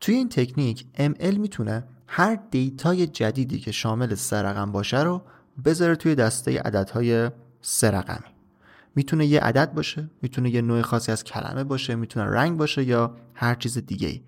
توی 0.00 0.14
این 0.14 0.28
تکنیک 0.28 0.86
ML 0.98 1.38
می‌تونه 1.38 1.84
هر 2.06 2.38
دیتای 2.50 3.06
جدیدی 3.06 3.58
که 3.58 3.72
شامل 3.72 4.14
سه 4.14 4.36
رقم 4.36 4.72
باشه 4.72 5.02
رو 5.02 5.22
بذاره 5.64 5.96
توی 5.96 6.14
دسته 6.14 6.60
عددهای 6.60 7.30
سه 7.60 7.90
رقمی. 7.90 8.34
می‌تونه 8.94 9.26
یه 9.26 9.40
عدد 9.40 9.74
باشه 9.74 10.10
می‌تونه 10.22 10.50
یه 10.50 10.62
نوع 10.62 10.82
خاصی 10.82 11.12
از 11.12 11.24
کلمه 11.24 11.64
باشه 11.64 11.94
می‌تونه 11.94 12.26
رنگ 12.26 12.58
باشه 12.58 12.84
یا 12.84 13.16
هر 13.34 13.54
چیز 13.54 13.78
دیگه 13.78 14.08
ای 14.08 14.22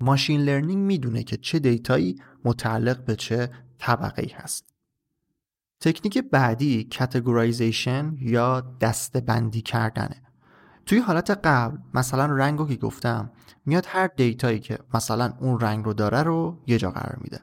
machine 0.00 0.40
learning 0.40 0.86
می‌دونه 0.86 1.22
که 1.22 1.36
چه 1.36 1.58
دیتایی 1.58 2.20
متعلق 2.44 3.04
به 3.04 3.16
چه 3.16 3.50
طبقه 3.78 4.22
ای 4.22 4.28
هست. 4.28 4.64
تکنیک 5.80 6.18
بعدی 6.18 6.88
categorization 6.98 8.16
یا 8.20 8.60
دسته 8.80 9.20
بندی 9.20 9.62
کردنه. 9.62 10.22
توی 10.86 10.98
حالت 10.98 11.30
قبل 11.30 11.78
مثلا 11.94 12.26
رنگ 12.26 12.58
رو 12.58 12.68
که 12.68 12.76
گفتم 12.76 13.30
میاد 13.66 13.84
هر 13.88 14.06
دیتایی 14.06 14.60
که 14.60 14.78
مثلا 14.94 15.32
اون 15.40 15.60
رنگ 15.60 15.84
رو 15.84 15.92
داره 15.92 16.22
رو 16.22 16.62
یه 16.66 16.78
جا 16.78 16.90
قرار 16.90 17.18
میده. 17.20 17.40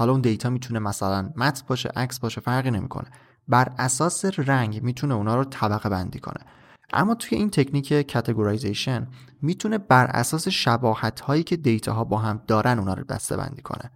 حالا 0.00 0.12
اون 0.12 0.20
دیتا 0.20 0.50
می‌تونه 0.50 0.78
مثلا 0.78 1.32
متن 1.36 1.62
باشه 1.66 1.88
عکس 1.88 2.18
باشه 2.18 2.40
فرقی 2.40 2.70
نمی‌کنه. 2.70 3.10
بر 3.48 3.72
اساس 3.78 4.24
رنگ 4.24 4.82
می‌تونه 4.82 5.14
اونا 5.14 5.36
رو 5.36 5.44
طبقه 5.44 5.88
بندی 5.88 6.18
کنه. 6.18 6.46
اما 6.92 7.14
توی 7.14 7.38
این 7.38 7.50
تکنیک 7.50 8.12
categorization 8.12 9.08
می‌تونه 9.42 9.78
بر 9.78 10.04
اساس 10.04 10.48
شباهت 10.48 11.20
هایی 11.20 11.42
که 11.42 11.56
دیتا 11.56 11.92
ها 11.92 12.04
با 12.04 12.18
هم 12.18 12.42
دارن 12.46 12.78
اونا 12.78 12.94
رو 12.94 13.04
دسته 13.04 13.36
بندی 13.36 13.62
کنه. 13.62 13.90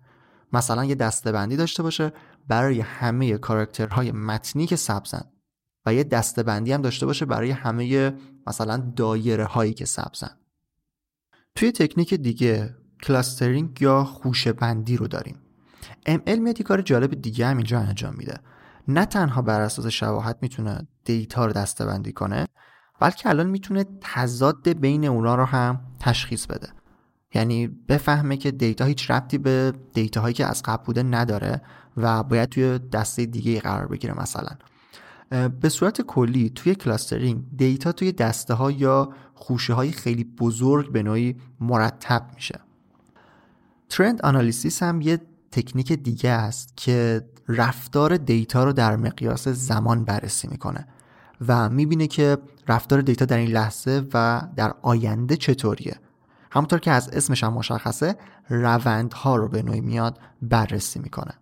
مثلا 0.52 0.84
یه 0.84 0.94
دسته 0.94 1.25
بندی 1.25 1.56
داشته 1.56 1.82
باشه 1.82 2.12
برای 2.48 2.80
همه 2.80 3.38
کاراکترهای 3.38 4.12
متنی 4.12 4.66
که 4.66 4.76
سبزن 4.76 5.24
و 5.86 5.94
یه 5.94 6.04
دسته 6.04 6.38
بندی 6.38 6.72
هم 6.72 6.82
داشته 6.82 7.06
باشه 7.06 7.26
برای 7.26 7.50
همه 7.50 8.14
مثلا 8.46 8.92
دایره 8.96 9.44
هایی 9.44 9.74
که 9.74 9.84
سبزن 9.84 10.30
توی 11.54 11.72
تکنیک 11.72 12.14
دیگه 12.14 12.76
clustering 13.02 13.82
یا 13.82 14.04
خوشه 14.04 14.52
بندی 14.52 14.96
رو 14.96 15.08
داریم. 15.08 15.43
ML 16.08 16.38
میاد 16.38 16.62
کار 16.62 16.80
جالب 16.80 17.22
دیگه 17.22 17.46
هم 17.46 17.56
اینجا 17.56 17.78
انجام 17.78 18.14
میده. 18.18 18.38
نه 18.88 19.04
تنها 19.04 19.42
بر 19.42 19.60
اساس 19.60 19.86
شواهد 19.86 20.38
می‌تونه 20.42 20.86
data 21.04 21.46
رو 21.46 21.52
دستبندی 21.52 22.12
کنه 22.12 22.46
بلکه 23.00 23.28
الان 23.28 23.46
می‌تونه 23.46 23.84
تضاد 24.00 24.68
بین 24.68 25.04
اونا 25.04 25.34
رو 25.34 25.44
هم 25.44 25.80
تشخیص 26.00 26.46
بده. 26.46 26.68
یعنی 27.34 27.66
بفهمه 27.66 28.36
که 28.36 28.50
data 28.50 28.84
هیچ 28.84 29.10
ربطی 29.10 29.38
به 29.38 29.72
data 29.92 30.20
هایی 30.20 30.34
که 30.34 30.46
از 30.46 30.62
قبل 30.62 30.84
بوده 30.84 31.02
نداره 31.02 31.62
و 31.96 32.22
باید 32.22 32.48
توی 32.48 32.78
دسته 32.78 33.26
دیگه 33.26 33.60
قرار 33.60 33.86
بگیره 33.86 34.20
مثلا. 34.20 34.50
به 35.60 35.68
صورت 35.68 36.00
کلی 36.00 36.50
توی 36.50 36.74
clustering 36.74 37.44
data 37.56 37.92
توی 37.92 38.12
دسته 38.12 38.54
ها 38.54 38.70
یا 38.70 39.12
خوشه 39.34 39.74
های 39.74 39.92
خیلی 39.92 40.24
بزرگ 40.24 40.92
به 40.92 41.02
نوعی 41.02 41.36
مرتب 41.60 42.30
میشه. 42.34 42.60
ترند 43.88 44.22
آنالیسیس 44.22 44.82
هم 44.82 45.00
یه 45.00 45.20
تکنیک 45.54 45.92
دیگه 45.92 46.30
است 46.30 46.76
که 46.76 47.24
رفتار 47.48 48.16
دیتا 48.16 48.64
رو 48.64 48.72
در 48.72 48.96
مقیاس 48.96 49.48
زمان 49.48 50.04
بررسی 50.04 50.48
می‌کنه 50.48 50.86
و 51.48 51.68
می‌بینه 51.68 52.06
که 52.06 52.38
رفتار 52.68 53.00
دیتا 53.00 53.24
در 53.24 53.36
این 53.36 53.50
لحظه 53.50 54.02
و 54.14 54.42
در 54.56 54.74
آینده 54.82 55.36
چطوریه. 55.36 55.96
همونطور 56.50 56.78
که 56.78 56.90
از 56.90 57.08
اسمش 57.08 57.44
هم 57.44 57.52
مشخصه 57.52 58.16
روندها 58.48 59.36
رو 59.36 59.48
به 59.48 59.62
نوعی 59.62 59.80
میاد 59.80 60.18
بررسی 60.42 60.98
می‌کنه. 60.98 61.32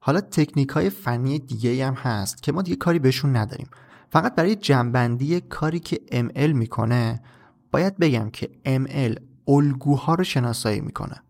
حالا 0.00 0.20
تکنیک 0.20 0.68
های 0.68 0.90
فنی 0.90 1.38
دیگه 1.38 1.86
هم 1.86 1.94
هست 1.94 2.42
که 2.42 2.52
ما 2.52 2.62
دیگه 2.62 2.76
کاری 2.76 2.98
بهشون 2.98 3.36
نداریم. 3.36 3.68
فقط 4.10 4.34
برای 4.34 4.56
جنبندی 4.56 5.40
کاری 5.40 5.80
که 5.80 6.00
ML 6.12 6.54
می‌کنه 6.54 7.22
باید 7.70 7.98
بگم 7.98 8.30
که 8.30 8.50
ML 8.66 9.20
الگوها 9.48 10.14
رو 10.14 10.24
شناسایی 10.24 10.80
می‌کنه. 10.80 11.22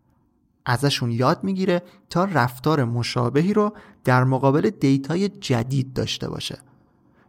ازشون 0.65 1.11
یاد 1.11 1.43
می‌گیره 1.43 1.81
تا 2.09 2.23
رفتار 2.23 2.83
مشابهی 2.83 3.53
رو 3.53 3.73
در 4.03 4.23
مقابل 4.23 4.69
data 4.69 5.17
ی 5.17 5.29
جدید 5.29 5.93
داشته 5.93 6.29
باشه. 6.29 6.57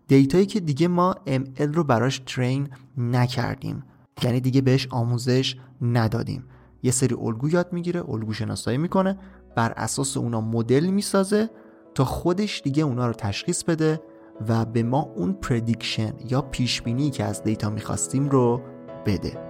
data 0.08 0.34
یی 0.34 0.46
که 0.46 0.60
دیگه 0.60 0.88
ما 0.88 1.14
ML 1.26 1.60
رو 1.60 1.84
براش 1.84 2.22
train 2.26 2.68
نکردیم. 2.98 3.82
یعنی 4.22 4.40
دیگه 4.40 4.60
بهش 4.60 4.88
آموزش 4.90 5.56
ندادیم. 5.82 6.44
یه 6.82 6.90
سری 6.90 7.14
الگو 7.14 7.48
یاد 7.48 7.72
می‌گیره 7.72 8.10
الگو 8.10 8.32
شناسایی 8.32 8.78
می‌کنه 8.78 9.18
بر 9.56 9.72
اساس 9.76 10.16
اونا 10.16 10.40
مدل 10.40 10.86
می‌سازه 10.86 11.50
تا 11.94 12.04
خودش 12.04 12.60
دیگه 12.64 12.82
اونا 12.82 13.06
رو 13.06 13.12
تشخیص 13.12 13.64
بده 13.64 14.02
و 14.48 14.64
به 14.64 14.82
ما 14.82 15.00
اون 15.16 15.32
پردیکشن 15.32 16.12
یا 16.28 16.42
پیشبینی 16.42 17.10
که 17.10 17.24
از 17.24 17.42
دیتا 17.42 17.70
می‌خواستیم 17.70 18.28
رو 18.28 18.62
بده. 19.06 19.49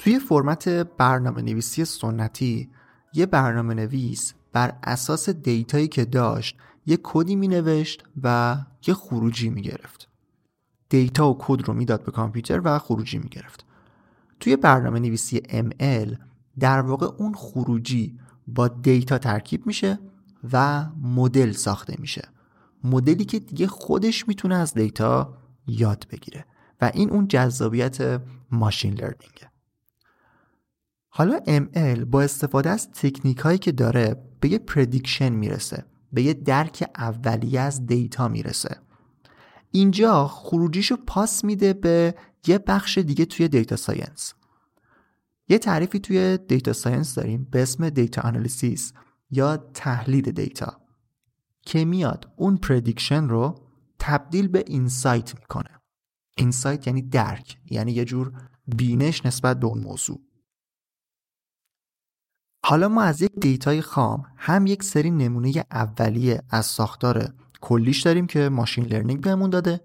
توی 0.00 0.18
فرمت 0.18 0.68
برنامه 0.68 1.42
نویسی 1.42 1.84
سنتی 1.84 2.70
یه 3.14 3.26
برنامه 3.26 3.74
نویس 3.74 4.34
بر 4.52 4.78
اساس 4.82 5.28
data 5.28 5.68
یی 5.68 5.88
که 5.88 6.04
داشت 6.04 6.56
یه 6.86 6.98
کدی 7.02 7.36
می 7.36 7.48
نوشت 7.48 8.04
و 8.22 8.56
یه 8.86 8.94
خروجی 8.94 9.50
می 9.50 9.62
گرفت 9.62 10.08
data 10.88 11.30
و 11.30 11.36
کد 11.38 11.68
رو 11.68 11.74
می‌داد 11.74 12.04
به 12.04 12.12
کامپیوتر 12.12 12.60
و 12.64 12.78
خروجی 12.78 13.18
می 13.18 13.28
گرفت 13.28 13.64
توی 14.40 14.56
برنامه 14.56 15.00
نویسی 15.00 15.38
ML 15.38 16.16
در 16.58 16.80
واقع 16.80 17.06
اون 17.06 17.34
خروجی 17.34 18.18
با 18.46 18.68
data 18.68 19.18
ترکیب 19.18 19.66
میشه 19.66 19.98
و 20.52 20.86
مدل 21.02 21.52
ساخته 21.52 21.96
میشه. 21.98 22.28
مدلی 22.84 23.24
که 23.24 23.38
دیگه 23.38 23.66
خودش 23.66 24.28
می‌تونه 24.28 24.54
از 24.54 24.74
data 24.74 25.36
یاد 25.66 26.06
بگیره 26.10 26.44
و 26.80 26.90
این 26.94 27.10
اون 27.10 27.28
جذابیت 27.28 28.22
machine 28.50 28.94
learning 28.94 29.43
ه 29.43 29.49
حالا 31.12 31.40
ML 31.46 32.04
با 32.04 32.22
استفاده 32.22 32.70
از 32.70 32.90
تکنیک 32.90 33.38
هایی 33.38 33.58
که 33.58 33.72
داره 33.72 34.16
به 34.40 34.48
یه 34.48 34.58
prediction 34.58 35.28
می‌رسه 35.28 35.84
به 36.12 36.22
یه 36.22 36.34
درک 36.34 36.90
اولیه 36.96 37.60
از 37.60 37.86
data 37.86 38.28
می‌رسه. 38.28 38.76
اینجا 39.70 40.26
خروجیشو 40.26 40.96
پاس 41.06 41.44
میده 41.44 41.72
به 41.72 42.14
یه 42.46 42.58
بخش 42.58 42.98
دیگه 42.98 43.24
توی 43.24 43.48
data 43.48 43.76
science 43.76 44.34
یه 45.48 45.58
تعریفی 45.58 45.98
توی 45.98 46.38
data 46.48 46.72
science 46.72 47.14
داریم 47.14 47.48
به 47.50 47.62
اسم 47.62 47.90
data 47.90 48.22
analysis 48.22 48.92
یا 49.30 49.56
تحلیل 49.56 50.30
data 50.30 50.80
که 51.62 51.84
میاد 51.84 52.32
اون 52.36 52.56
prediction 52.56 53.28
رو 53.28 53.54
تبدیل 53.98 54.48
به 54.48 54.64
insight 54.66 55.34
می‌کنه. 55.40 55.70
insight 56.36 56.86
یعنی 56.86 57.02
درک 57.02 57.58
یعنی 57.70 57.92
یه 57.92 58.04
جور 58.04 58.32
بینش 58.66 59.26
نسبت 59.26 59.60
به 59.60 59.66
اون 59.66 59.78
موضوع. 59.80 60.20
حالا 62.64 62.88
ما 62.88 63.02
از 63.02 63.22
یک 63.22 63.32
data 63.40 63.74
ی 63.74 63.82
خام 63.82 64.26
هم 64.36 64.66
یک 64.66 64.82
سری 64.82 65.10
نمونه 65.10 65.64
اولیه 65.70 66.42
از 66.50 66.66
ساختار 66.66 67.34
کلیش 67.60 68.02
داریم 68.02 68.26
که 68.26 68.48
machine 68.48 68.84
learning 68.84 69.20
بهمون 69.20 69.50
داده 69.50 69.80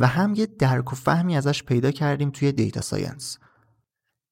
و 0.00 0.06
هم 0.06 0.34
یه 0.34 0.46
درک 0.46 0.92
و 0.92 0.96
فهمی 0.96 1.36
ازش 1.36 1.62
پیدا 1.62 1.90
کردیم 1.90 2.30
توی 2.30 2.52
data 2.52 2.80
science. 2.80 3.38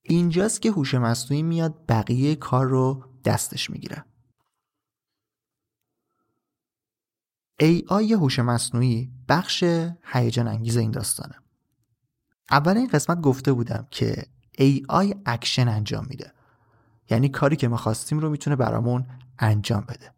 اینجاست 0.02 0.62
که 0.62 0.70
هوش 0.70 0.94
مصنوعی 0.94 1.42
میاد 1.42 1.84
بقیه 1.88 2.36
کار 2.36 2.66
رو 2.66 3.04
دستش 3.24 3.70
می‌گیره. 3.70 4.04
AI 7.62 8.12
هوش 8.12 8.38
مصنوعی 8.38 9.12
بخش 9.28 9.64
هیجان 10.02 10.48
انگیز 10.48 10.76
این 10.76 10.90
داستانه. 10.90 11.34
اول 12.50 12.76
این 12.76 12.86
قسمت 12.86 13.20
گفته 13.20 13.52
بودم 13.52 13.86
که 13.90 14.26
AI 14.58 15.16
action 15.26 15.68
انجام 15.68 16.06
میده. 16.10 16.32
یعنی 17.10 17.28
کاری 17.28 17.56
که 17.56 17.68
ما 17.68 17.76
خواستیم 17.76 18.18
رو 18.18 18.30
می‌تونه 18.30 18.56
برامون 18.56 19.06
انجام 19.38 19.80
بده. 19.80 20.12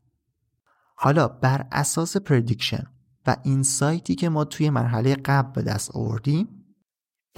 حالا 0.94 1.28
بر 1.28 1.66
اساس 1.72 2.16
prediction 2.16 2.86
و 3.26 3.36
insight 3.42 4.05
ی 4.05 4.14
که 4.14 4.28
ما 4.28 4.44
توی 4.44 4.70
مرحله 4.70 5.14
قبل 5.14 5.52
به 5.52 5.62
دست 5.62 5.96
آوردیم 5.96 6.64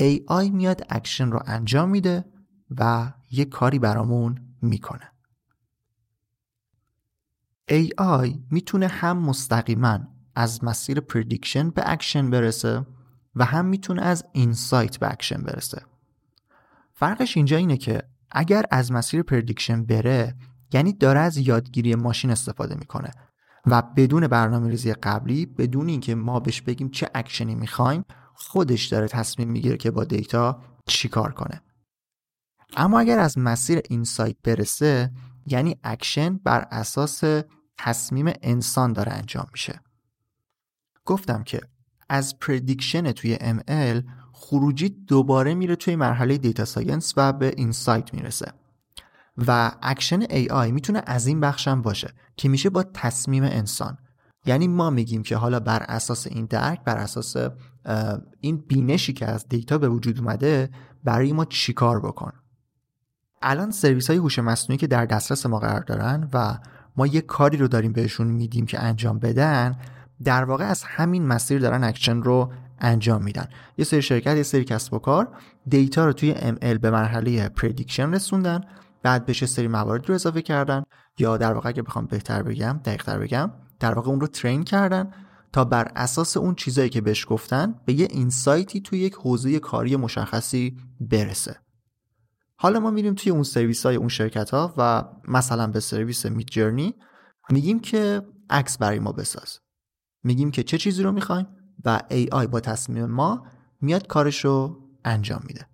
AI 0.00 0.50
میاد 0.52 0.82
اکشن 0.90 1.30
رو 1.30 1.42
انجام 1.46 1.90
میده 1.90 2.24
و 2.70 3.12
یه 3.30 3.44
کاری 3.44 3.78
برامون 3.78 4.56
می‌کنه. 4.62 5.12
AI 7.70 8.38
می‌تونه 8.50 8.86
هم 8.86 9.18
مستقیما 9.18 9.98
از 10.34 10.64
مسیر 10.64 11.00
prediction 11.00 11.70
به 11.70 11.82
اکشن 11.86 12.30
برسه 12.30 12.86
و 13.34 13.44
هم 13.44 13.64
می‌تونه 13.64 14.02
از 14.02 14.24
insight 14.33 14.96
به 14.96 15.10
اکشن 15.12 15.42
برسه. 15.42 15.82
فرقش 16.92 17.36
اینجا 17.36 17.56
اینه 17.56 17.76
که 17.76 18.02
اگر 18.33 18.64
از 18.71 18.92
مسیر 18.92 19.23
prediction 19.22 19.85
بره 19.85 20.37
یعنی 20.73 20.92
داره 20.92 21.21
از 21.21 21.37
یادگیری 21.37 21.95
ماشین 21.95 22.31
استفاده 22.31 22.75
می‌کنه 22.75 23.11
و 23.66 23.83
بدون 23.83 24.27
برنامه 24.27 24.71
ریزی 24.71 24.92
قبلی 24.92 25.47
بدون 25.47 25.88
اینکه 25.88 26.14
ما 26.14 26.40
بهش 26.40 26.61
بگیم 26.61 26.90
چه 26.90 27.09
اکشنی 27.14 27.55
می‌خوایم 27.55 28.05
خودش 28.35 28.87
داره 28.87 29.09
تصمیم 29.09 29.51
می‌گیره 29.51 29.77
که 29.77 29.90
با 29.90 30.05
data 30.05 30.62
چیکار 30.87 31.33
کنه. 31.33 31.62
اما 32.77 33.01
اگر 33.01 33.18
از 33.18 33.38
مسیر 33.38 33.81
insight 33.90 34.37
برسه 34.45 35.12
یعنی 35.47 35.77
اکشن 35.85 36.37
بر 36.37 36.68
اساس 36.71 37.23
تصمیم 37.79 38.33
انسان 38.42 38.92
داره 38.92 39.12
انجام 39.12 39.47
میشه. 39.53 39.81
گفتم 41.05 41.42
که 41.42 41.61
از 42.09 42.38
prediction 42.38 43.12
توی 43.12 43.37
ML 43.37 44.03
خروجی 44.42 44.88
دوباره 44.88 45.55
میره 45.55 45.76
توی 45.76 45.96
مرحله 45.96 46.38
data 46.38 46.64
science 46.64 47.14
و 47.16 47.33
به 47.33 47.55
insight 47.57 48.14
می‌رسه. 48.14 48.52
و 49.46 49.72
action 49.83 50.24
AI 50.24 50.70
می‌تونه 50.72 51.02
از 51.07 51.26
این 51.26 51.40
بخشم 51.40 51.83
باشه 51.83 52.14
که 52.37 52.48
میشه 52.48 52.70
با 52.70 52.83
تصمیم 52.83 53.42
انسان. 53.42 53.98
یعنی 54.46 54.68
ما 54.68 54.90
میگیم 54.90 55.22
که 55.22 55.37
حالا 55.37 55.61
بر 55.61 55.83
اساس 55.88 56.26
این 56.26 56.44
درک 56.44 56.85
بر 56.85 56.96
اساس 56.96 57.37
این 58.40 58.57
بینشی 58.57 59.12
که 59.12 59.26
از 59.26 59.48
data 59.48 59.78
به 59.78 59.88
وجود 59.88 60.18
اومده 60.18 60.70
برای 61.05 61.33
ما 61.33 61.44
چیکار 61.44 62.00
بکن؟ 62.00 62.33
الان 63.42 63.70
سرویس 63.70 64.11
های 64.11 64.18
هوش 64.18 64.38
مصنوعی 64.38 64.78
که 64.78 64.87
در 64.87 65.07
دسترس 65.07 65.46
ما 65.46 65.59
قرار 65.59 65.81
دارن 65.81 66.28
و 66.33 66.59
ما 66.96 67.07
یه 67.07 67.20
کاری 67.20 67.57
رو 67.57 67.68
داریم 67.68 67.92
بهشون 67.92 68.26
میدیم 68.26 68.66
که 68.66 68.83
انجام 68.83 69.18
بدن 69.18 69.76
در 70.24 70.44
واقع 70.44 70.64
از 70.64 70.83
همین 70.83 71.26
مسیر 71.26 71.61
دارن 71.61 71.85
اکشن 71.85 72.22
رو 72.22 72.52
انجام 72.83 73.25
میدن. 73.25 73.49
یه 73.79 73.85
سری 73.85 74.03
شرکت 74.03 74.37
یه 74.37 74.42
سری 74.42 74.64
کسب 74.64 74.95
و 74.95 74.99
کار 74.99 75.37
data 75.68 76.07
رو 76.07 76.12
توی 76.12 76.35
ML 76.35 76.79
به 76.79 76.90
مرحله 76.90 77.49
prediction 77.48 78.14
رسوندن. 78.14 78.61
بعد 79.03 79.27
بهش 79.27 79.45
سری 79.45 79.68
موارد 79.68 80.09
رو 80.09 80.14
اضافه 80.14 80.42
کردن. 80.42 80.83
یا 81.18 81.37
در 81.37 81.53
واقع 81.53 81.68
اگه 81.68 81.83
بخوام 81.83 82.07
بهتر 82.07 82.42
بگم 82.42 82.81
دقیقتر 82.85 83.18
بگم 83.18 83.51
در 83.81 83.95
واقع 83.95 84.11
اون 84.11 84.21
رو 84.21 84.27
train 84.26 84.64
کردن 84.64 85.11
تا 85.53 85.64
بر 85.64 85.92
اساس 85.97 86.37
اون 86.37 86.55
چیزایی 86.55 86.88
که 86.88 87.01
بهش 87.01 87.27
گفتن 87.29 87.75
به 87.85 87.92
یه 87.92 88.09
insight 88.11 88.72
ی 88.72 88.81
توی 88.81 88.99
یک 88.99 89.14
حوزه 89.14 89.59
کاری 89.59 89.97
مشخصی 89.97 90.77
برسه. 91.01 91.57
حالا 92.57 92.81
ما 92.81 92.90
میریم 92.90 93.14
توی 93.14 93.33
اون 93.33 93.42
سرویس 93.42 93.87
های 93.87 93.97
اون 93.97 94.09
شرکت 94.09 94.51
ها 94.51 94.75
و 94.77 95.05
مثلا 95.29 95.66
به 95.66 95.81
سرویس 95.81 96.27
Midjourney 96.26 96.94
میگیم 97.51 97.81
که 97.81 98.23
عکس 98.51 98.79
برای 98.79 98.99
ما 98.99 99.12
بساز. 99.12 99.59
میگیم 100.25 100.51
که 100.51 100.62
چه 100.62 100.79
چیزی 100.79 101.03
رو 101.03 101.12
می‌خوایم؟ 101.12 101.47
و 101.85 102.01
AI 102.11 102.47
با 102.47 102.61
تصمیم 102.61 103.05
ما 103.05 103.47
میاد 103.81 104.07
کارش 104.07 104.45
رو 104.45 104.81
انجام 105.05 105.42
میده. 105.47 105.66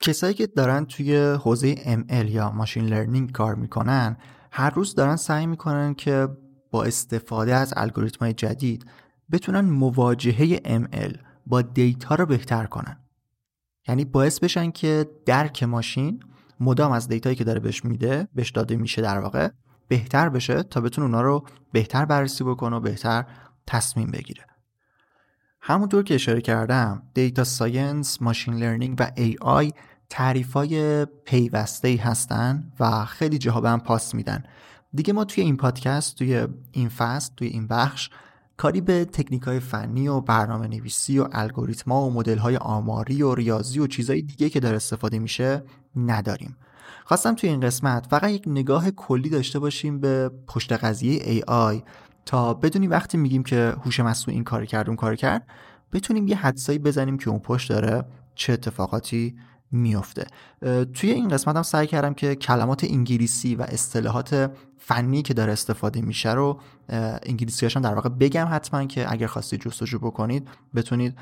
کسایی 0.00 0.34
که 0.34 0.46
دارن 0.46 0.84
توی 0.84 1.16
حوزه 1.16 1.74
ML 1.74 2.30
یا 2.30 2.50
machine 2.50 2.86
learning 2.86 3.32
کار 3.32 3.54
می‌کنن 3.54 4.16
هر 4.52 4.70
روز 4.70 4.94
دارن 4.94 5.16
سعی 5.16 5.46
می‌کنن 5.46 5.94
که 5.94 6.28
با 6.70 6.84
استفاده 6.84 7.54
از 7.54 7.74
الگوریتم 7.76 8.18
های 8.20 8.32
جدید 8.32 8.86
بتونن 9.32 9.60
مواجهه 9.60 10.56
ML 10.56 11.18
با 11.46 11.62
data 11.62 12.14
رو 12.14 12.26
بهتر 12.26 12.66
کنن. 12.66 12.96
یعنی 13.88 14.04
باعث 14.04 14.40
بشن 14.40 14.70
که 14.70 15.06
درک 15.26 15.62
ماشین 15.62 16.20
مدام 16.60 16.92
از 16.92 17.08
data 17.08 17.27
یی 17.27 17.36
که 17.36 17.44
داره 17.44 17.60
بهش 17.60 17.84
میده 17.84 18.28
بهش 18.34 18.50
داده 18.50 18.76
میشه 18.76 19.02
در 19.02 19.18
واقع 19.18 19.48
بهتر 19.88 20.28
بشه 20.28 20.62
تا 20.62 20.80
بتونه 20.80 21.04
اونا 21.04 21.22
رو 21.22 21.46
بهتر 21.72 22.04
بررسی 22.04 22.44
بکنه 22.44 22.76
و 22.76 22.80
بهتر 22.80 23.24
تصمیم 23.66 24.10
بگیره. 24.10 24.47
همونطور 25.60 26.02
که 26.02 26.14
اشاره 26.14 26.40
کردم 26.40 27.02
data 27.14 27.44
science، 27.44 28.22
machine 28.22 28.54
learning 28.54 28.96
و 28.98 29.10
AI 29.16 29.72
تعریف 30.10 30.52
های 30.52 31.04
پیوسته 31.04 31.96
هستن 32.02 32.72
و 32.80 33.04
خیلی 33.04 33.38
جاها 33.38 33.60
به 33.60 33.68
هم 33.68 33.80
پاس 33.80 34.14
میدن. 34.14 34.44
دیگه 34.94 35.12
ما 35.12 35.24
توی 35.24 35.44
این 35.44 35.56
پادکست 35.56 36.16
توی 36.16 36.46
این 36.72 36.88
فصل 36.88 37.32
توی 37.36 37.48
این 37.48 37.66
بخش 37.66 38.10
کاری 38.56 38.80
به 38.80 39.04
تکنیک 39.04 39.42
های 39.42 39.60
فنی 39.60 40.08
و 40.08 40.20
برنامه 40.20 40.68
نویسی 40.68 41.18
و 41.18 41.28
الگوریتما 41.32 42.06
و 42.06 42.12
مدل 42.12 42.38
های 42.38 42.56
آماری 42.56 43.22
و 43.22 43.34
ریاضی 43.34 43.78
و 43.78 43.86
چیزهای 43.86 44.22
دیگه 44.22 44.48
که 44.48 44.60
داره 44.60 44.76
استفاده 44.76 45.18
میشه 45.18 45.62
نداریم. 45.96 46.56
خواستم 47.04 47.34
توی 47.34 47.50
این 47.50 47.60
قسمت 47.60 48.06
فقط 48.06 48.30
یک 48.30 48.42
نگاه 48.46 48.90
کلی 48.90 49.28
داشته 49.28 49.58
باشیم 49.58 50.00
به 50.00 50.30
پشت 50.46 50.72
قضیه 50.72 51.40
AI 51.40 51.82
تا 52.28 52.54
بدونیم 52.54 52.90
وقتی 52.90 53.18
میگیم 53.18 53.42
که 53.42 53.74
هوش 53.84 54.00
مصنوعی 54.00 54.34
این 54.36 54.44
کار 54.44 54.64
کرد 54.64 54.88
اون 54.88 54.96
کار 54.96 55.16
کرد 55.16 55.46
بتونیم 55.92 56.28
یه 56.28 56.36
حدسایی 56.36 56.78
بزنیم 56.78 57.18
که 57.18 57.30
اون 57.30 57.38
پشت 57.38 57.68
داره 57.68 58.04
چه 58.34 58.52
اتفاقاتی 58.52 59.36
میفته 59.70 60.26
توی 60.94 61.10
این 61.10 61.28
قسمت 61.28 61.56
هم 61.56 61.62
سعی 61.62 61.86
کردم 61.86 62.14
که 62.14 62.34
کلمات 62.34 62.84
انگلیسی 62.84 63.54
و 63.54 63.62
اصطلاحات 63.62 64.50
فنی 64.78 65.22
که 65.22 65.34
داره 65.34 65.52
استفاده 65.52 66.00
میشه 66.00 66.32
رو 66.32 66.60
انگلیسی 67.22 67.66
هم 67.66 67.82
در 67.82 67.94
واقع 67.94 68.08
بگم 68.08 68.48
حتما 68.50 68.84
که 68.84 69.12
اگر 69.12 69.26
خواستید 69.26 69.60
جستجو 69.60 69.98
بکنید 69.98 70.48
بتونید 70.74 71.18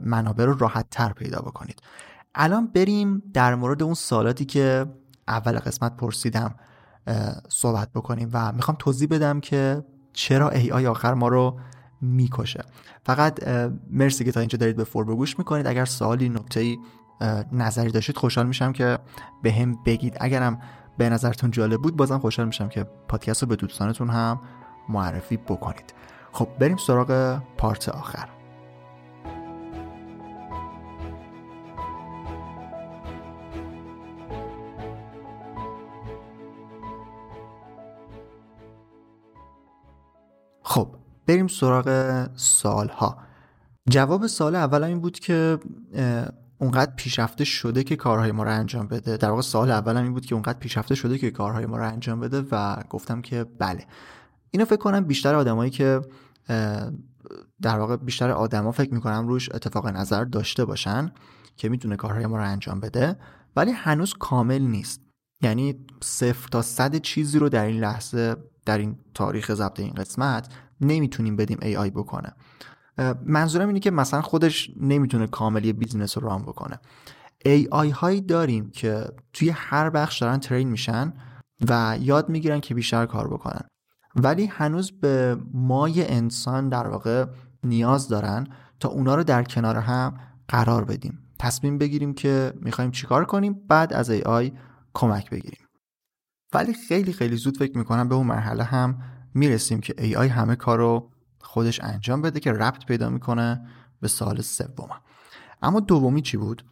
منابع 0.00 0.44
رو 0.44 0.58
راحت 0.58 0.86
تر 0.90 1.12
پیدا 1.12 1.38
بکنید. 1.38 1.82
الان 2.34 2.66
بریم 2.66 3.22
در 3.34 3.54
مورد 3.54 3.82
اون 3.82 3.94
سوالاتی 3.94 4.44
که 4.44 4.86
اول 5.28 5.58
قسمت 5.58 5.96
پرسیدم 5.96 6.54
صحبت 7.48 7.92
بکنیم 7.92 8.30
و 8.32 8.52
می‌خوام 8.52 8.76
توضیح 8.80 9.08
بدم 9.08 9.40
که 9.40 9.84
چرا 10.12 10.50
ای 10.50 10.70
آی 10.70 10.86
آخر 10.86 11.14
ما 11.14 11.28
رو 11.28 11.58
می‌کشه. 12.00 12.64
فقط 13.06 13.48
مرسی 13.90 14.24
که 14.24 14.32
تا 14.32 14.40
اینجا 14.40 14.58
دارید 14.58 14.76
به 14.76 14.84
فور 14.84 15.04
گوش 15.04 15.38
می‌کنید. 15.38 15.66
اگر 15.66 15.84
سوالی 15.84 16.28
نکته 16.28 16.76
نظری 17.52 17.90
داشتید 17.90 18.16
خوشحال 18.16 18.46
میشم 18.46 18.72
که 18.72 18.98
به 19.42 19.52
هم 19.52 19.78
بگید. 19.86 20.16
اگرم 20.20 20.60
به 20.98 21.10
نظرتون 21.10 21.50
جالب 21.50 21.82
بود 21.82 21.96
بازم 21.96 22.18
خوشحال 22.18 22.46
میشم 22.46 22.68
که 22.68 22.86
پادکست 23.08 23.42
رو 23.42 23.48
به 23.48 23.56
دوستانتون 23.56 24.10
هم 24.10 24.40
معرفی 24.88 25.36
بکنید. 25.36 25.94
خب 26.32 26.48
بریم 26.60 26.76
سراغ 26.76 27.40
پارت 27.56 27.88
آخر. 27.88 28.28
خب 40.68 40.94
بریم 41.26 41.46
سراغ 41.46 42.28
سال 42.36 42.88
ها 42.88 43.18
جواب 43.90 44.26
سال 44.26 44.54
اول 44.54 44.84
این 44.84 45.00
بود 45.00 45.18
که 45.18 45.58
اونقدر 46.58 46.92
پیشرفته 46.96 47.44
شده 47.44 47.84
که 47.84 47.96
کارهای 47.96 48.32
ما 48.32 48.42
رو 48.42 48.50
انجام 48.50 48.88
بده. 48.88 49.16
در 49.16 49.30
واقع 49.30 49.42
سال 49.42 49.70
اولم 49.70 50.02
این 50.02 50.12
بود 50.12 50.26
که 50.26 50.34
اونقدر 50.34 50.58
پیشرفته 50.58 50.94
شده 50.94 51.18
که 51.18 51.30
کارهای 51.30 51.66
ما 51.66 51.76
رو 51.76 51.84
انجام 51.84 52.20
بده 52.20 52.44
و 52.52 52.82
گفتم 52.90 53.22
که 53.22 53.44
بله. 53.44 53.86
اینو 54.50 54.64
فکر 54.64 54.76
کنم 54.76 55.04
بیشتر 55.04 55.34
آدمایی 55.34 55.70
که 55.70 56.00
در 57.62 57.78
واقع 57.78 57.96
بیشتر 57.96 58.30
آدما 58.30 58.72
فکر 58.72 58.94
می‌کنم 58.94 59.28
روش 59.28 59.48
اتفاق 59.54 59.86
نظر 59.86 60.24
داشته 60.24 60.64
باشن 60.64 61.12
که 61.56 61.68
می‌تونه 61.68 61.96
کارهای 61.96 62.26
ما 62.26 62.36
رو 62.36 62.44
انجام 62.44 62.80
بده 62.80 63.16
ولی 63.56 63.70
هنوز 63.72 64.14
کامل 64.14 64.62
نیست. 64.62 65.00
یعنی 65.42 65.86
صفر 66.02 66.48
تا 66.48 66.62
صد 66.62 66.96
چیزی 66.96 67.38
رو 67.38 67.48
در 67.48 67.64
این 67.64 67.80
لحظه 67.80 68.36
در 68.68 68.78
این 68.78 68.96
تاریخ 69.14 69.54
ضبط 69.54 69.80
این 69.80 69.94
قسمت 69.94 70.48
نمی‌تونیم 70.80 71.36
بدیم 71.36 71.58
AI 71.60 71.90
بکنه. 71.90 72.32
منظورم 73.24 73.68
اینه 73.68 73.80
که 73.80 73.90
مثلا 73.90 74.22
خودش 74.22 74.70
نمی‌تونه 74.80 75.26
کاملی 75.26 75.72
business 75.72 76.18
رو 76.18 76.28
run 76.28 76.42
بکنه. 76.42 76.80
AI 77.44 77.90
هایی 77.90 78.20
داریم 78.20 78.70
که 78.70 79.04
توی 79.32 79.50
هر 79.50 79.90
بخش 79.90 80.18
دارن 80.18 80.38
train 80.38 80.68
میشن 80.68 81.12
و 81.68 81.98
یاد 82.00 82.28
می‌گیرن 82.28 82.60
که 82.60 82.74
بیشتر 82.74 83.06
کار 83.06 83.28
بکنن. 83.28 83.60
ولی 84.16 84.46
هنوز 84.46 84.92
به 85.00 85.36
مای 85.52 86.08
انسان 86.08 86.68
در 86.68 86.86
واقع 86.88 87.26
نیاز 87.64 88.08
دارن 88.08 88.46
تا 88.80 88.88
اونا 88.88 89.14
رو 89.14 89.24
در 89.24 89.42
کنار 89.42 89.76
هم 89.76 90.20
قرار 90.48 90.84
بدیم. 90.84 91.18
تصمیم 91.38 91.78
بگیریم 91.78 92.14
که 92.14 92.52
می‌خوایم 92.60 92.90
چیکار 92.90 93.24
کنیم 93.24 93.52
بعد 93.68 93.92
از 93.92 94.10
AI 94.10 94.52
کمک 94.94 95.30
بگیریم. 95.30 95.67
ولی 96.52 96.74
خیلی 96.88 97.12
خیلی 97.12 97.36
زود 97.36 97.58
فکر 97.58 97.78
می‌کنم 97.78 98.08
به 98.08 98.14
اون 98.14 98.26
مرحله 98.26 98.64
هم 98.64 99.02
می‌رسیم 99.34 99.80
که 99.80 99.94
آی 100.18 100.28
همه 100.28 100.56
کار 100.56 100.78
رو 100.78 101.10
خودش 101.40 101.80
انجام 101.80 102.22
بده 102.22 102.40
که 102.40 102.52
ربط 102.52 102.84
پیدا 102.84 103.10
می‌کنه 103.10 103.68
به 104.00 104.08
سال 104.08 104.40
سوم. 104.40 104.88
اما 105.62 105.80
دومی 105.80 106.22
چی 106.22 106.36
بود؟ 106.36 106.64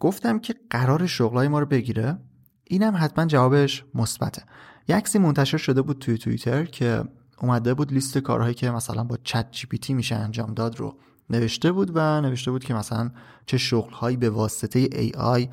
گفتم 0.00 0.38
که 0.38 0.54
قرار 0.70 1.06
شغلای 1.06 1.48
ما 1.48 1.58
رو 1.58 1.66
بگیره. 1.66 2.18
اینم 2.64 2.94
حتما 2.96 3.26
جوابش 3.26 3.84
مثبته. 3.94 4.42
یه 4.88 4.96
عکسی 4.96 5.18
منتشر 5.18 5.56
شده 5.56 5.82
بود 5.82 5.98
توی 5.98 6.18
توییتر 6.18 6.64
که 6.64 7.04
اومده 7.38 7.74
بود 7.74 7.92
لیست 7.92 8.18
کارهایی 8.18 8.54
که 8.54 8.70
مثلا 8.70 9.04
با 9.04 9.18
چت 9.24 9.50
جی 9.50 9.66
پی 9.66 9.78
تی 9.78 9.94
میشه 9.94 10.14
انجام 10.14 10.54
داد 10.54 10.80
رو 10.80 10.98
نوشته 11.30 11.72
بود 11.72 11.90
و 11.94 12.20
نوشته 12.20 12.50
بود 12.50 12.64
که 12.64 12.74
مثلا 12.74 13.10
چه 13.46 13.58
شغلهایی 13.58 14.16
به 14.16 14.30
واسطه 14.30 14.78
AI 14.78 15.48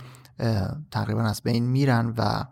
تقریبا 0.91 1.21
از 1.21 1.41
بین 1.43 1.65
میرن 1.65 2.13
و 2.17 2.45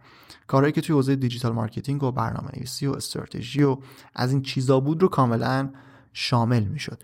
کارهایی 0.48 0.74
که 0.74 0.82
توی 0.82 0.96
حوزه 0.96 1.16
digital 1.16 1.52
marketing 1.52 2.04
و 2.04 2.12
برنامه 2.12 2.50
نویسی 2.58 2.88
و 2.88 2.92
استراتژی 2.92 3.64
و 3.64 3.78
از 4.16 4.32
این 4.32 4.42
چیزا 4.42 4.80
بود 4.80 5.02
رو 5.02 5.08
کاملا 5.08 5.70
شامل 6.14 6.64
می‌شد. 6.64 7.04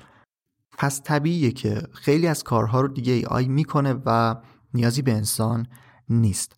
پس 0.78 1.02
طبیعیه 1.04 1.52
که 1.52 1.82
خیلی 1.94 2.28
از 2.28 2.44
کارها 2.44 2.82
رو 2.82 2.88
دیگه 2.88 3.14
AI 3.14 3.48
می‌کنه 3.48 3.96
و 4.06 4.36
نیازی 4.74 5.02
به 5.02 5.14
انسان 5.14 5.68
نیست. 6.10 6.56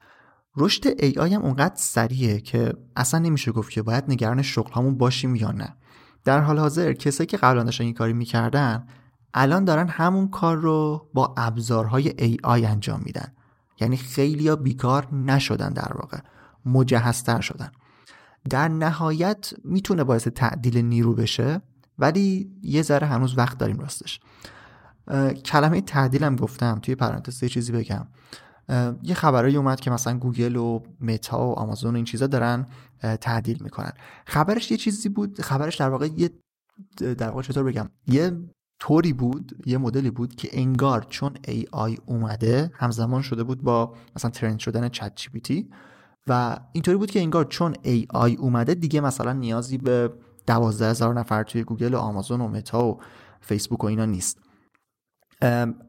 رشد 0.57 0.83
AI 0.99 1.33
هم 1.33 1.41
اونقدر 1.41 1.75
سریعه 1.75 2.39
که 2.39 2.73
اصلا 2.95 3.19
نمیشه 3.19 3.51
گفت 3.51 3.71
که 3.71 3.81
باید 3.81 4.03
نگران 4.07 4.41
شغل 4.41 4.71
همون 4.73 4.97
باشیم 4.97 5.35
یا 5.35 5.51
نه. 5.51 5.75
در 6.23 6.41
حال 6.41 6.59
حاضر 6.59 6.93
کسایی 6.93 7.27
که 7.27 7.37
قبلا 7.37 7.63
داشتن 7.63 7.83
این 7.83 7.93
کاری 7.93 8.13
می‌کردن 8.13 8.87
الان 9.33 9.65
دارن 9.65 9.87
همون 9.87 10.27
کار 10.27 10.57
رو 10.57 11.09
با 11.13 11.33
ابزارهای 11.37 12.13
ای 12.17 12.37
آی 12.43 12.65
انجام 12.65 13.01
میدن. 13.05 13.33
یعنی 13.81 13.97
خیلی 13.97 14.47
ها 14.47 14.55
بیکار 14.55 15.15
نشدن 15.15 15.69
در 15.69 15.91
واقع. 15.95 16.19
مجهزتر 16.65 17.41
شدن. 17.41 17.71
در 18.49 18.67
نهایت 18.67 19.53
می‌تونه 19.63 20.03
باعث 20.03 20.27
تعدیل 20.27 20.77
نیرو 20.77 21.13
بشه 21.13 21.61
ولی 21.99 22.51
یه 22.61 22.81
ذره 22.81 23.07
هنوز 23.07 23.37
وقت 23.37 23.57
داریم 23.57 23.79
راستش. 23.79 24.19
کلمه 25.45 25.81
تعدیلم 25.81 26.35
گفتم 26.35 26.79
توی 26.79 26.95
پرانتز 26.95 27.43
یه 27.43 27.49
چیزی 27.49 27.71
بگم. 27.71 28.07
یه 29.03 29.13
خبرایی 29.13 29.57
اومد 29.57 29.79
که 29.79 29.91
مثلا 29.91 30.17
گوگل 30.17 30.55
و 30.55 30.79
متا 31.01 31.47
و 31.47 31.59
آمازون 31.59 31.93
و 31.93 31.95
این 31.95 32.05
چیزا 32.05 32.27
دارن 32.27 32.67
تعدیل 33.21 33.63
می‌کنن. 33.63 33.91
خبرش 34.25 34.71
یه 34.71 34.77
چیزی 34.77 35.09
بود 35.09 35.41
خبرش 35.41 35.75
در 35.75 35.89
واقع 35.89 36.07
یه 36.17 36.29
در 36.97 37.29
واقع 37.29 37.41
چطور 37.41 37.63
بگم 37.63 37.89
یه 38.07 38.31
طوری 38.79 39.13
بود 39.13 39.63
یه 39.65 39.77
مدلی 39.77 40.11
بود 40.11 40.35
که 40.35 40.49
انگار 40.51 41.05
چون 41.09 41.33
AI 41.47 41.97
اومده 42.05 42.71
همزمان 42.75 43.21
شده 43.21 43.43
بود 43.43 43.61
با 43.63 43.93
مثلا 44.15 44.31
trend 44.31 44.59
شدن 44.59 44.89
ChatGPT 44.89 45.69
و 46.27 46.59
اینطوری 46.71 46.97
بود 46.97 47.11
که 47.11 47.19
انگار 47.19 47.45
چون 47.45 47.75
AI 47.81 48.35
اومده 48.35 48.73
دیگه 48.73 49.01
مثلا 49.01 49.33
نیازی 49.33 49.77
به 49.77 50.13
دوازده 50.47 50.89
هزار 50.89 51.13
نفر 51.13 51.43
توی 51.43 51.63
گوگل 51.63 51.93
و 51.93 51.97
آمازون 51.97 52.41
و 52.41 52.47
متا 52.47 52.85
و 52.85 52.99
فیسبوک 53.41 53.83
و 53.83 53.87
اینا 53.87 54.05
نیست. 54.05 54.39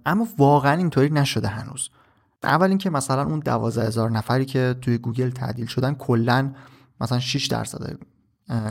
اما 0.06 0.28
واقعا 0.38 0.72
اینطوری 0.72 1.10
نشده 1.10 1.48
هنوز. 1.48 1.90
اول 2.42 2.68
اینکه 2.68 2.90
مثلا 2.90 3.22
اون 3.22 3.38
دوازده 3.38 3.86
هزار 3.86 4.10
نفری 4.10 4.44
که 4.44 4.76
توی 4.82 4.98
گوگل 4.98 5.30
تعدیل 5.30 5.66
شدن 5.66 5.94
کلا 5.94 6.52
مثلا 7.00 7.18
6 7.18 7.46
درصد 7.46 7.98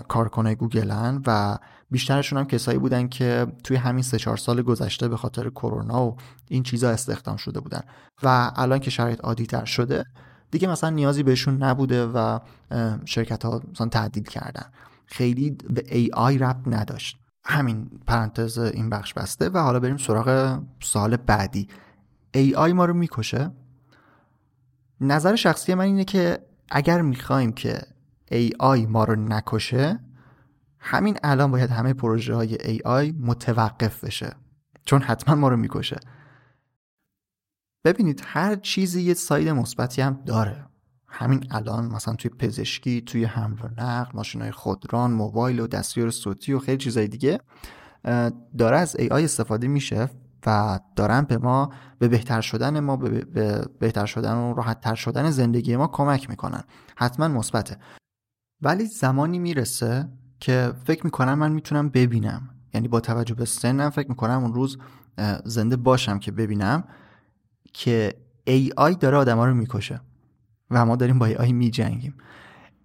کارکنای 0.08 0.56
گوگلن 0.56 1.22
و 1.28 1.58
بیشترشون 1.92 2.40
هم 2.40 2.46
کسایی 2.46 2.78
بودن 2.78 3.08
که 3.08 3.48
توی 3.64 3.78
همین 3.78 4.04
سه 4.04 4.18
چهار 4.18 4.38
سال 4.38 4.62
گذشته 4.62 5.08
به 5.08 5.18
خاطر 5.18 5.50
کرونا 5.50 6.06
و 6.06 6.18
این 6.48 6.64
چیزا 6.64 6.90
استخدام 6.90 7.38
شده 7.38 7.60
بودن. 7.60 7.82
و 8.24 8.52
الان 8.56 8.80
که 8.80 8.90
شرایط 8.90 9.22
عادی 9.22 9.46
تر 9.46 9.66
شده 9.66 10.06
دیگه 10.52 10.68
مثلا 10.68 10.90
نیازی 10.90 11.24
بهشون 11.24 11.64
نبوده 11.64 12.06
و 12.06 12.40
شرکت 13.06 13.46
ها 13.46 13.62
مثلا 13.72 13.88
تعدیل 13.88 14.24
کردن. 14.24 14.66
خیلی 15.06 15.50
به 15.50 15.84
ای 15.92 16.10
آی 16.14 16.38
ربط 16.38 16.68
نداشت. 16.68 17.18
همین 17.46 17.90
پرانتز 18.08 18.58
این 18.58 18.90
بخش 18.90 19.14
بسته 19.14 19.50
و 19.50 19.58
حالا 19.58 19.80
بریم 19.80 19.98
سراغ 19.98 20.60
سال 20.80 21.18
بعدی. 21.18 21.68
آی 22.56 22.74
ما 22.74 22.86
رو 22.86 22.94
می‌کشه؟ 22.94 23.52
نظر 25.02 25.36
شخصی 25.36 25.74
من 25.74 25.84
اینه 25.84 26.04
که 26.04 26.40
اگر 26.70 27.02
می‌خوایم 27.02 27.52
که 27.52 27.82
AI 28.60 28.86
ما 28.86 29.04
رو 29.04 29.16
نکشه 29.16 30.00
همین 30.90 31.18
الان 31.24 31.52
باید 31.52 31.70
همه 31.70 31.94
پروژه 31.94 32.36
های 32.36 32.58
AI 32.64 33.12
متوقف 33.12 34.04
بشه. 34.04 34.36
چون 34.86 35.02
حتما 35.02 35.36
ما 35.36 35.48
رو 35.48 35.58
می‌کشه. 35.58 36.00
ببینید 37.86 38.22
هر 38.26 38.56
چیزی 38.56 39.02
یه 39.02 39.14
side 39.14 39.50
مثبتی 39.50 40.02
هم 40.02 40.22
داره. 40.26 40.66
همین 41.08 41.48
الان 41.52 41.86
مثلا 41.86 42.16
توی 42.16 42.32
پزشکی 42.32 43.02
توی 43.02 43.26
حمل 43.26 43.58
و 43.64 43.82
نقل 43.82 44.12
ماشین 44.14 44.42
های 44.42 44.52
خودران 44.52 45.12
موبایل 45.12 45.60
و 45.60 45.68
دستیار 45.68 46.10
صوتی 46.10 46.54
و 46.54 46.60
خیلی 46.60 46.78
چیزای 46.78 47.08
دیگه 47.08 47.40
داره 48.58 48.78
از 48.78 48.96
AI 48.96 49.24
استفاده 49.24 49.68
میشه 49.68 50.10
و 50.46 50.80
دارن 50.96 51.22
به 51.22 51.38
ما 51.38 51.74
به 52.00 52.08
بهتر 52.08 52.42
شدن 52.42 52.80
ما 52.80 52.98
به 52.98 53.26
بهتر 53.80 54.06
شدن 54.06 54.36
و 54.36 54.54
راحت 54.54 54.82
تر 54.82 54.96
شدن 54.96 55.30
زندگی 55.30 55.76
ما 55.76 55.88
کمک 55.88 56.30
می‌کنن. 56.30 56.64
حتما 56.96 57.28
مثبته. 57.28 57.78
ولی 58.62 58.86
زمانی 58.86 59.40
می‌رسه 59.40 60.10
که 60.40 60.74
فکر 60.86 61.06
می‌کنم 61.06 61.34
من 61.34 61.52
می‌تونم 61.52 61.90
ببینم. 61.90 62.50
یعنی 62.74 62.88
با 62.88 63.00
توجه 63.00 63.36
به 63.36 63.46
سنم 63.46 63.90
فکر 63.90 64.10
می‌کنم 64.10 64.44
اون 64.44 64.54
روز 64.54 64.78
زنده 65.46 65.76
باشم 65.76 66.20
که 66.20 66.32
ببینم 66.32 66.84
که 67.74 68.14
آی 68.78 68.96
داره 68.96 69.18
آدما 69.18 69.46
رو 69.46 69.54
می‌کشه 69.54 70.02
و 70.72 70.86
ما 70.86 70.96
داریم 70.96 71.20
با 71.20 71.28
آی 71.40 71.54
میجنگیم. 71.54 72.16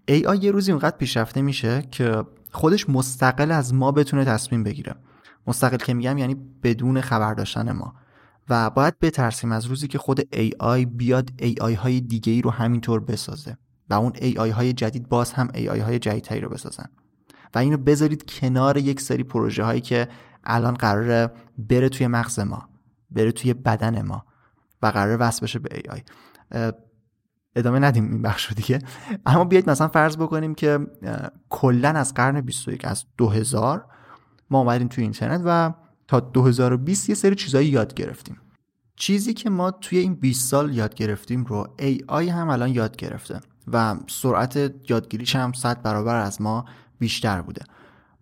آی 0.08 0.38
یه 0.42 0.50
روزی 0.50 0.72
اونقدر 0.72 0.96
پیشرفته 0.96 1.42
میشه 1.42 1.82
که 1.90 2.24
خودش 2.52 2.88
مستقل 2.90 3.50
از 3.50 3.74
ما 3.74 3.92
بتونه 3.92 4.24
تصمیم 4.24 4.62
بگیره. 4.62 4.94
مستقل 5.46 5.76
که 5.76 5.94
میگم 5.94 6.18
یعنی 6.18 6.34
بدون 6.62 7.00
خبر 7.00 7.34
داشتن 7.34 7.72
ما. 7.72 7.94
و 8.48 8.70
باید 8.70 8.98
بترسیم 8.98 9.52
از 9.52 9.64
روزی 9.64 9.88
که 9.88 9.98
خود 9.98 10.20
AI 10.20 10.86
بیاد 10.86 11.30
AI 11.40 11.74
های 11.74 12.00
دیگه 12.00 12.32
ای 12.32 12.42
رو 12.42 12.50
همینطور 12.50 13.00
بسازه 13.00 13.56
و 13.90 13.94
اون 13.94 14.12
AI 14.12 14.50
های 14.50 14.72
جدید 14.72 15.08
باز 15.08 15.32
هم 15.32 15.48
AI 15.48 15.78
های 15.78 15.98
جدیدتری 15.98 16.40
رو 16.40 16.48
بسازن. 16.48 16.86
و 17.54 17.58
اینو 17.58 17.76
بذارید 17.76 18.30
کنار 18.30 18.76
یک 18.76 19.00
سری 19.00 19.22
پروژه 19.22 19.64
هایی 19.64 19.80
که 19.80 20.08
الان 20.44 20.74
قراره 20.74 21.30
بره 21.58 21.88
توی 21.88 22.06
مغز 22.06 22.38
ما 22.38 22.68
بره 23.10 23.32
توی 23.32 23.54
بدن 23.54 24.02
ما 24.02 24.24
و 24.82 24.86
قراره 24.86 25.16
وصل 25.16 25.46
بشه 25.46 25.58
به 25.58 25.68
AI 25.68 26.00
ادامه 27.56 27.78
ندیم 27.78 28.10
این 28.10 28.22
بخش 28.22 28.46
رو 28.46 28.54
دیگه. 28.54 28.78
اما 29.26 29.44
بیاید 29.44 29.70
مثلا 29.70 29.88
فرض 29.88 30.16
بکنیم 30.16 30.54
که 30.54 30.78
کلا 31.48 31.88
از 31.88 32.14
قرن 32.14 32.40
21 32.40 32.84
از 32.84 33.04
2000 33.16 33.86
ما 34.50 34.58
اومدیم 34.58 34.88
توی 34.88 35.04
اینترنت 35.04 35.42
و 35.44 35.72
تا 36.08 36.20
2020 36.20 37.08
یه 37.08 37.14
سری 37.14 37.34
چیزایی 37.34 37.68
یاد 37.68 37.94
گرفتیم. 37.94 38.40
چیزی 38.96 39.34
که 39.34 39.50
ما 39.50 39.70
توی 39.70 39.98
این 39.98 40.14
20 40.14 40.50
سال 40.50 40.74
یاد 40.74 40.94
گرفتیم 40.94 41.44
رو 41.44 41.74
AI 41.78 42.28
هم 42.28 42.48
الان 42.48 42.68
یاد 42.68 42.96
گرفته 42.96 43.40
و 43.72 43.96
سرعت 44.06 44.56
یادگیریش 44.88 45.36
هم 45.36 45.52
100 45.52 45.82
برابر 45.82 46.16
از 46.16 46.42
ما 46.42 46.64
بیشتر 47.02 47.42
بوده. 47.42 47.64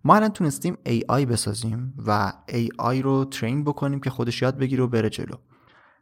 ما 0.03 0.15
الان 0.15 0.29
تونستیم 0.29 0.77
AI 0.85 1.25
بسازیم 1.25 1.93
و 2.07 2.33
AI 2.49 3.01
رو 3.01 3.25
ترین 3.25 3.63
بکنیم 3.63 3.99
که 3.99 4.09
خودش 4.09 4.41
یاد 4.41 4.57
بگیره 4.57 4.83
و 4.83 4.87
بره 4.87 5.09
جلو. 5.09 5.35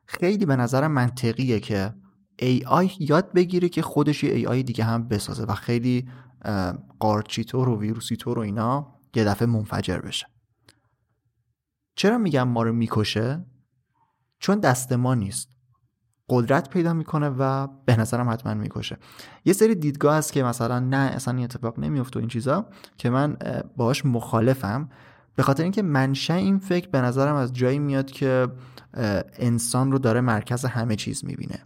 خیلی 0.06 0.46
به 0.46 0.56
نظرم 0.56 0.92
منطقیه 0.92 1.60
که 1.60 1.94
AI 2.42 2.96
یاد 3.00 3.34
بگیره 3.34 3.70
که 3.70 3.82
خودش 3.82 4.24
یه 4.24 4.48
AI 4.48 4.64
دیگه 4.64 4.84
هم 4.84 5.08
بسازه 5.08 5.44
و 5.44 5.54
خیلی 5.54 6.10
قارچیتور 7.00 7.70
و 7.70 7.80
ویروسیتور 7.80 8.40
و 8.40 8.42
اینا 8.42 9.00
یه 9.16 9.24
دفعه 9.24 9.48
منفجر 9.48 10.00
بشه. 10.00 10.28
چرا 11.96 12.18
میگم 12.18 12.48
ما 12.48 12.64
رو 12.64 12.74
می‌کشه؟ 12.74 13.46
چون 14.40 14.60
دست 14.60 14.94
ما 14.94 15.16
نیست. 15.16 15.50
قدرت 16.30 16.70
پیدا 16.70 16.94
می‌کنه 16.94 17.30
و 17.30 17.68
به 17.86 17.96
نظرم 18.00 18.30
حتما 18.30 18.54
می‌کشه. 18.54 18.98
یه 19.46 19.54
سری 19.54 19.76
دیدگاه 19.76 20.16
هست 20.16 20.34
که 20.34 20.44
مثلا 20.44 20.80
نه 20.80 20.98
اصلا 20.98 21.34
این 21.34 21.44
اتفاق 21.44 21.80
نمیفته 21.80 22.20
و 22.20 22.22
این 22.22 22.30
چیزا 22.30 22.66
که 22.98 23.10
من 23.10 23.38
باهاش 23.78 24.06
مخالفم. 24.06 24.90
به 25.36 25.44
خاطر 25.44 25.64
اینکه 25.64 25.82
منشأ 25.82 26.34
این 26.34 26.60
فکر 26.60 26.90
به 26.90 27.02
نظرم 27.02 27.36
از 27.36 27.54
جایی 27.54 27.80
میاد 27.80 28.12
که 28.12 28.48
انسان 29.34 29.92
رو 29.92 30.00
داره 30.00 30.22
مرکز 30.22 30.66
همه 30.66 30.96
چیز 30.96 31.26
می‌بینه. 31.26 31.60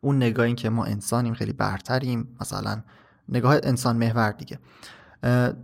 اون 0.00 0.16
نگاه 0.16 0.46
این 0.46 0.56
که 0.56 0.70
ما 0.70 0.84
انسانیم 0.84 1.34
خیلی 1.34 1.52
برتریم 1.52 2.36
مثلا 2.40 2.82
نگاه 3.28 3.56
انسان 3.62 3.96
محور 3.96 4.30
دیگه. 4.30 4.58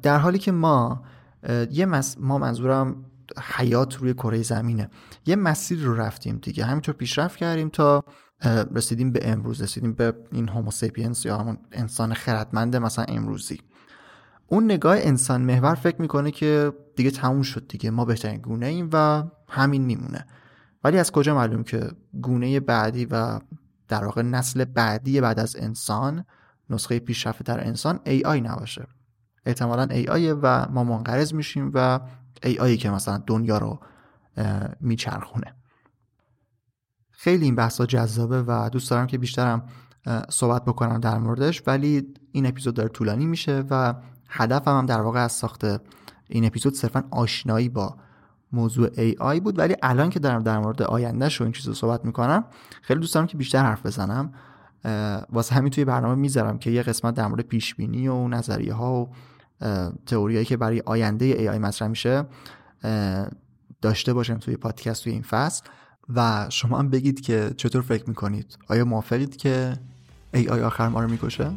در 0.02 0.18
حالی 0.18 0.38
که 0.38 0.52
ما 0.52 1.02
یه 1.70 1.86
ما 2.20 2.38
منظورم 2.38 3.04
حیات 3.40 3.96
روی 3.96 4.14
کره 4.14 4.42
زمینه. 4.42 4.88
یه 5.26 5.36
مسیر 5.36 5.78
رو 5.78 5.94
رفتیم 5.94 6.38
دیگه. 6.42 6.64
همینطور 6.64 6.94
پیشرفت 6.94 7.36
کردیم 7.36 7.68
تا 7.68 8.04
رسیدیم 8.74 9.12
به 9.12 9.30
امروز. 9.30 9.62
رسیدیم 9.62 9.92
به 9.92 10.14
این 10.32 10.48
هوموسیپینس 10.48 11.26
یا 11.26 11.38
همون 11.38 11.58
انسان 11.72 12.14
خردمند 12.14 12.76
مثلا 12.76 13.04
امروزی. 13.04 13.60
اون 14.46 14.64
نگاه 14.64 14.96
انسان 14.98 15.42
محور 15.42 15.74
فکر 15.74 16.02
می‌کنه 16.02 16.30
که 16.30 16.72
دیگه 16.96 17.10
تموم 17.10 17.42
شد 17.42 17.68
دیگه. 17.68 17.90
ما 17.90 18.04
بهترین 18.04 18.40
گونه 18.40 18.66
ایم 18.66 18.90
و 18.92 19.24
همین 19.48 19.84
میمونه. 19.84 20.26
ولی 20.84 20.98
از 20.98 21.12
کجا 21.12 21.34
معلوم 21.34 21.62
که 21.62 21.90
گونه 22.22 22.60
بعدی 22.60 23.06
و 23.06 23.38
در 23.88 24.04
واقع 24.04 24.22
نسل 24.22 24.64
بعدی 24.64 25.20
بعد 25.20 25.40
از 25.40 25.56
انسان 25.56 26.24
نسخه 26.70 26.98
پیشرفته 26.98 27.44
در 27.44 27.66
انسان 27.66 28.00
AI 28.06 28.26
نباشه. 28.26 28.86
احتمالا 29.46 29.86
AI 29.86 30.34
و 30.42 30.68
ما 30.70 30.84
منقرض 30.84 31.34
میشیم 31.34 31.70
و 31.74 32.00
AI 32.42 32.76
که 32.76 32.90
مثلا 32.90 33.22
دنیا 33.26 33.58
رو 33.58 33.80
میچرخونه. 34.80 35.54
خیلی 37.10 37.44
این 37.44 37.54
بحثا 37.54 37.86
جذابه 37.86 38.42
و 38.42 38.68
دوست 38.72 38.90
دارم 38.90 39.06
که 39.06 39.18
بیشترم 39.18 39.68
صحبت 40.28 40.64
بکنم 40.64 41.00
در 41.00 41.18
موردش 41.18 41.62
ولی 41.66 42.14
این 42.32 42.46
اپیزود 42.46 42.74
داره 42.74 42.88
طولانی 42.88 43.26
میشه 43.26 43.64
و 43.70 43.94
هدفم 44.28 44.78
هم 44.78 44.86
در 44.86 45.00
واقع 45.00 45.24
از 45.24 45.32
ساخت 45.32 45.64
این 46.28 46.44
اپیزود 46.44 46.74
صرفا 46.74 47.04
آشنایی 47.10 47.68
با 47.68 47.96
موضوع 48.52 48.88
AI 48.88 49.40
بود. 49.40 49.58
ولی 49.58 49.76
الان 49.82 50.10
که 50.10 50.18
دارم 50.18 50.42
در 50.42 50.58
مورد 50.58 50.82
آیندهش 50.82 51.40
و 51.40 51.44
این 51.44 51.52
چیز 51.52 51.68
رو 51.68 51.74
صحبت 51.74 52.04
می‌کنم 52.04 52.44
خیلی 52.82 53.00
دوست 53.00 53.14
دارم 53.14 53.26
که 53.26 53.36
بیشتر 53.36 53.62
حرف 53.62 53.86
بزنم. 53.86 54.32
واسه 55.32 55.54
همین 55.54 55.70
توی 55.70 55.84
برنامه 55.84 56.14
می‌ذارم 56.14 56.58
که 56.58 56.70
یه 56.70 56.82
قسمت 56.82 57.14
در 57.14 57.26
مورد 57.26 57.40
پیش 57.40 57.74
بینی 57.74 58.08
و 58.08 58.28
نظریه 58.28 58.74
ها 58.74 58.94
و 58.94 59.10
تئوریایی 60.06 60.44
که 60.44 60.56
برای 60.56 60.82
آینده 60.86 61.34
AI 61.34 61.58
مطرح 61.58 61.88
میشه 61.88 62.24
داشته 63.82 64.12
باشم 64.12 64.38
توی 64.38 64.56
پادکست 64.56 65.04
توی 65.04 65.12
این 65.12 65.22
فصل 65.22 65.64
و 66.14 66.46
شما 66.48 66.78
هم 66.78 66.90
بگید 66.90 67.20
که 67.20 67.50
چطور 67.56 67.82
فکر 67.82 68.04
می‌کنید 68.08 68.58
آیا 68.68 68.84
موافقید 68.84 69.36
که 69.36 69.76
AI 70.34 70.48
آخر 70.48 70.88
ما 70.88 71.02
رو 71.02 71.10
می‌کشه؟ 71.10 71.50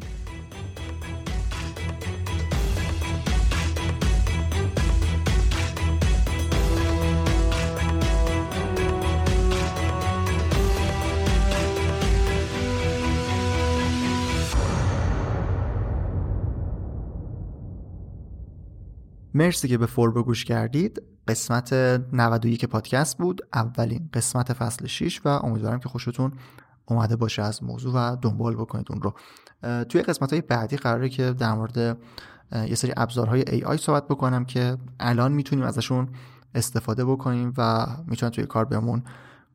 مرسی 19.36 19.68
که 19.68 19.78
به 19.78 19.86
فوربو 19.86 20.24
گوش 20.24 20.46
کردید. 20.46 21.02
قسمت 21.28 21.74
91 21.74 22.66
پادکست 22.66 23.18
بود. 23.18 23.42
اولین 23.54 24.10
قسمت 24.14 24.54
فصل 24.54 24.88
6 24.88 25.22
و 25.26 25.28
امیدوارم 25.28 25.80
که 25.80 25.90
خوشتون 25.90 26.32
اومده 26.86 27.16
باشه 27.16 27.42
از 27.42 27.64
موضوع 27.64 27.94
و 27.94 28.16
دنبال 28.16 28.56
بکنید 28.56 28.88
اون 28.90 29.02
رو. 29.02 29.14
توی 29.84 30.02
قسمت 30.02 30.34
های 30.34 30.42
بعدی 30.42 30.78
قراره 30.78 31.10
که 31.10 31.34
در 31.34 31.54
مورد 31.54 31.98
یه 32.52 32.76
سری 32.76 32.94
ابزارهای 32.98 33.44
AI 33.44 33.76
صحبت 33.76 34.08
بکنم 34.08 34.46
که 34.46 34.78
الان 35.00 35.32
می‌تونیم 35.32 35.66
ازشون 35.66 36.10
استفاده 36.56 37.06
بکنیم 37.06 37.54
و 37.58 37.88
می‌تونن 38.08 38.32
توی 38.32 38.46
کار 38.46 38.66
بهمون 38.66 39.04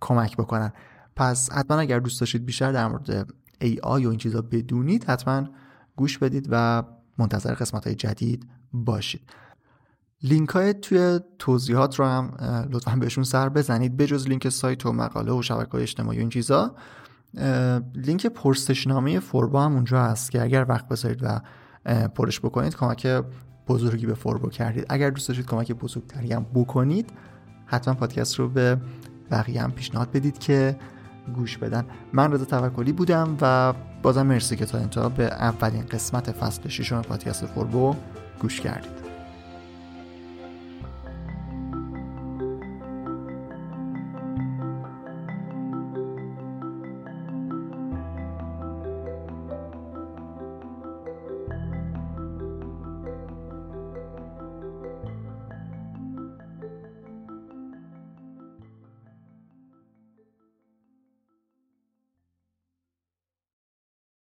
کمک 0.01 0.37
بکنن. 0.37 0.73
پس 1.17 1.53
حتما 1.53 1.79
اگر 1.79 1.99
دوست 1.99 2.21
داشتید 2.21 2.47
بیشتر 2.47 2.73
در 2.73 2.89
مورد 2.89 3.31
AI 3.65 3.85
و 3.85 4.09
این 4.09 4.17
چیزا 4.17 4.43
بدونید 4.43 5.05
حتما 5.05 5.49
گوش 5.97 6.19
بدید 6.19 6.49
و 6.51 6.83
منتظر 7.19 7.55
قسمت 7.55 7.87
های 7.87 7.95
جدید 7.95 8.49
باشید. 8.73 9.23
لینک 10.23 10.49
های 10.49 10.75
توی 10.75 11.21
توضیحات 11.39 11.99
رو 11.99 12.05
هم 12.05 12.37
لطفا 12.71 12.97
بهشون 12.97 13.25
سر 13.25 13.49
بزنید. 13.49 13.97
بجز 13.97 14.29
لینک 14.29 14.49
سایت 14.49 14.87
و 14.87 14.93
مقاله 14.93 15.33
و 15.33 15.43
شبکه 15.43 15.75
اجتماعی 15.75 16.19
و 16.19 16.21
این 16.21 16.29
چیزا 16.29 16.75
لینک 17.95 18.27
پرسشنامه 18.27 19.21
فوربا 19.21 19.65
هم 19.65 19.75
اونجا 19.75 20.03
هست 20.03 20.31
که 20.31 20.43
اگر 20.43 20.67
وقت 20.69 20.89
بذارید 20.89 21.23
و 21.23 21.41
پرش 22.09 22.41
بکنید 22.41 22.77
کمک 22.77 23.07
بزرگی 23.69 24.07
به 24.07 24.15
فوربا 24.15 24.49
کردید. 24.49 24.87
اگر 24.89 25.11
دوست 25.11 25.29
داشتید 25.29 25.47
کمک 25.47 25.73
بزرگتری 25.73 26.33
هم 26.33 26.47
بکنید 26.55 27.11
حتما 27.67 27.95
پادکست 27.95 28.35
رو 28.35 28.49
به 28.49 28.77
بقیه 29.31 29.63
هم 29.63 29.73
پیشنهاد 29.73 30.11
بدید 30.11 30.39
که 30.39 30.77
گوش 31.35 31.59
بدن. 31.59 31.85
من 32.13 32.33
رضا 32.33 32.45
توکلی 32.45 32.93
بودم 32.93 33.37
و 33.41 33.75
بازم 34.03 34.27
مرسی 34.27 34.57
که 34.57 34.67
تا 34.67 34.79
انتها 34.79 35.09
به 35.09 35.25
اولین 35.25 35.87
قسمت 35.87 36.33
فصل 36.33 36.69
ششم 36.69 37.03
پادکست 37.03 37.47
فوربو 37.47 37.95
گوش 38.41 38.61
کردید. 38.61 39.10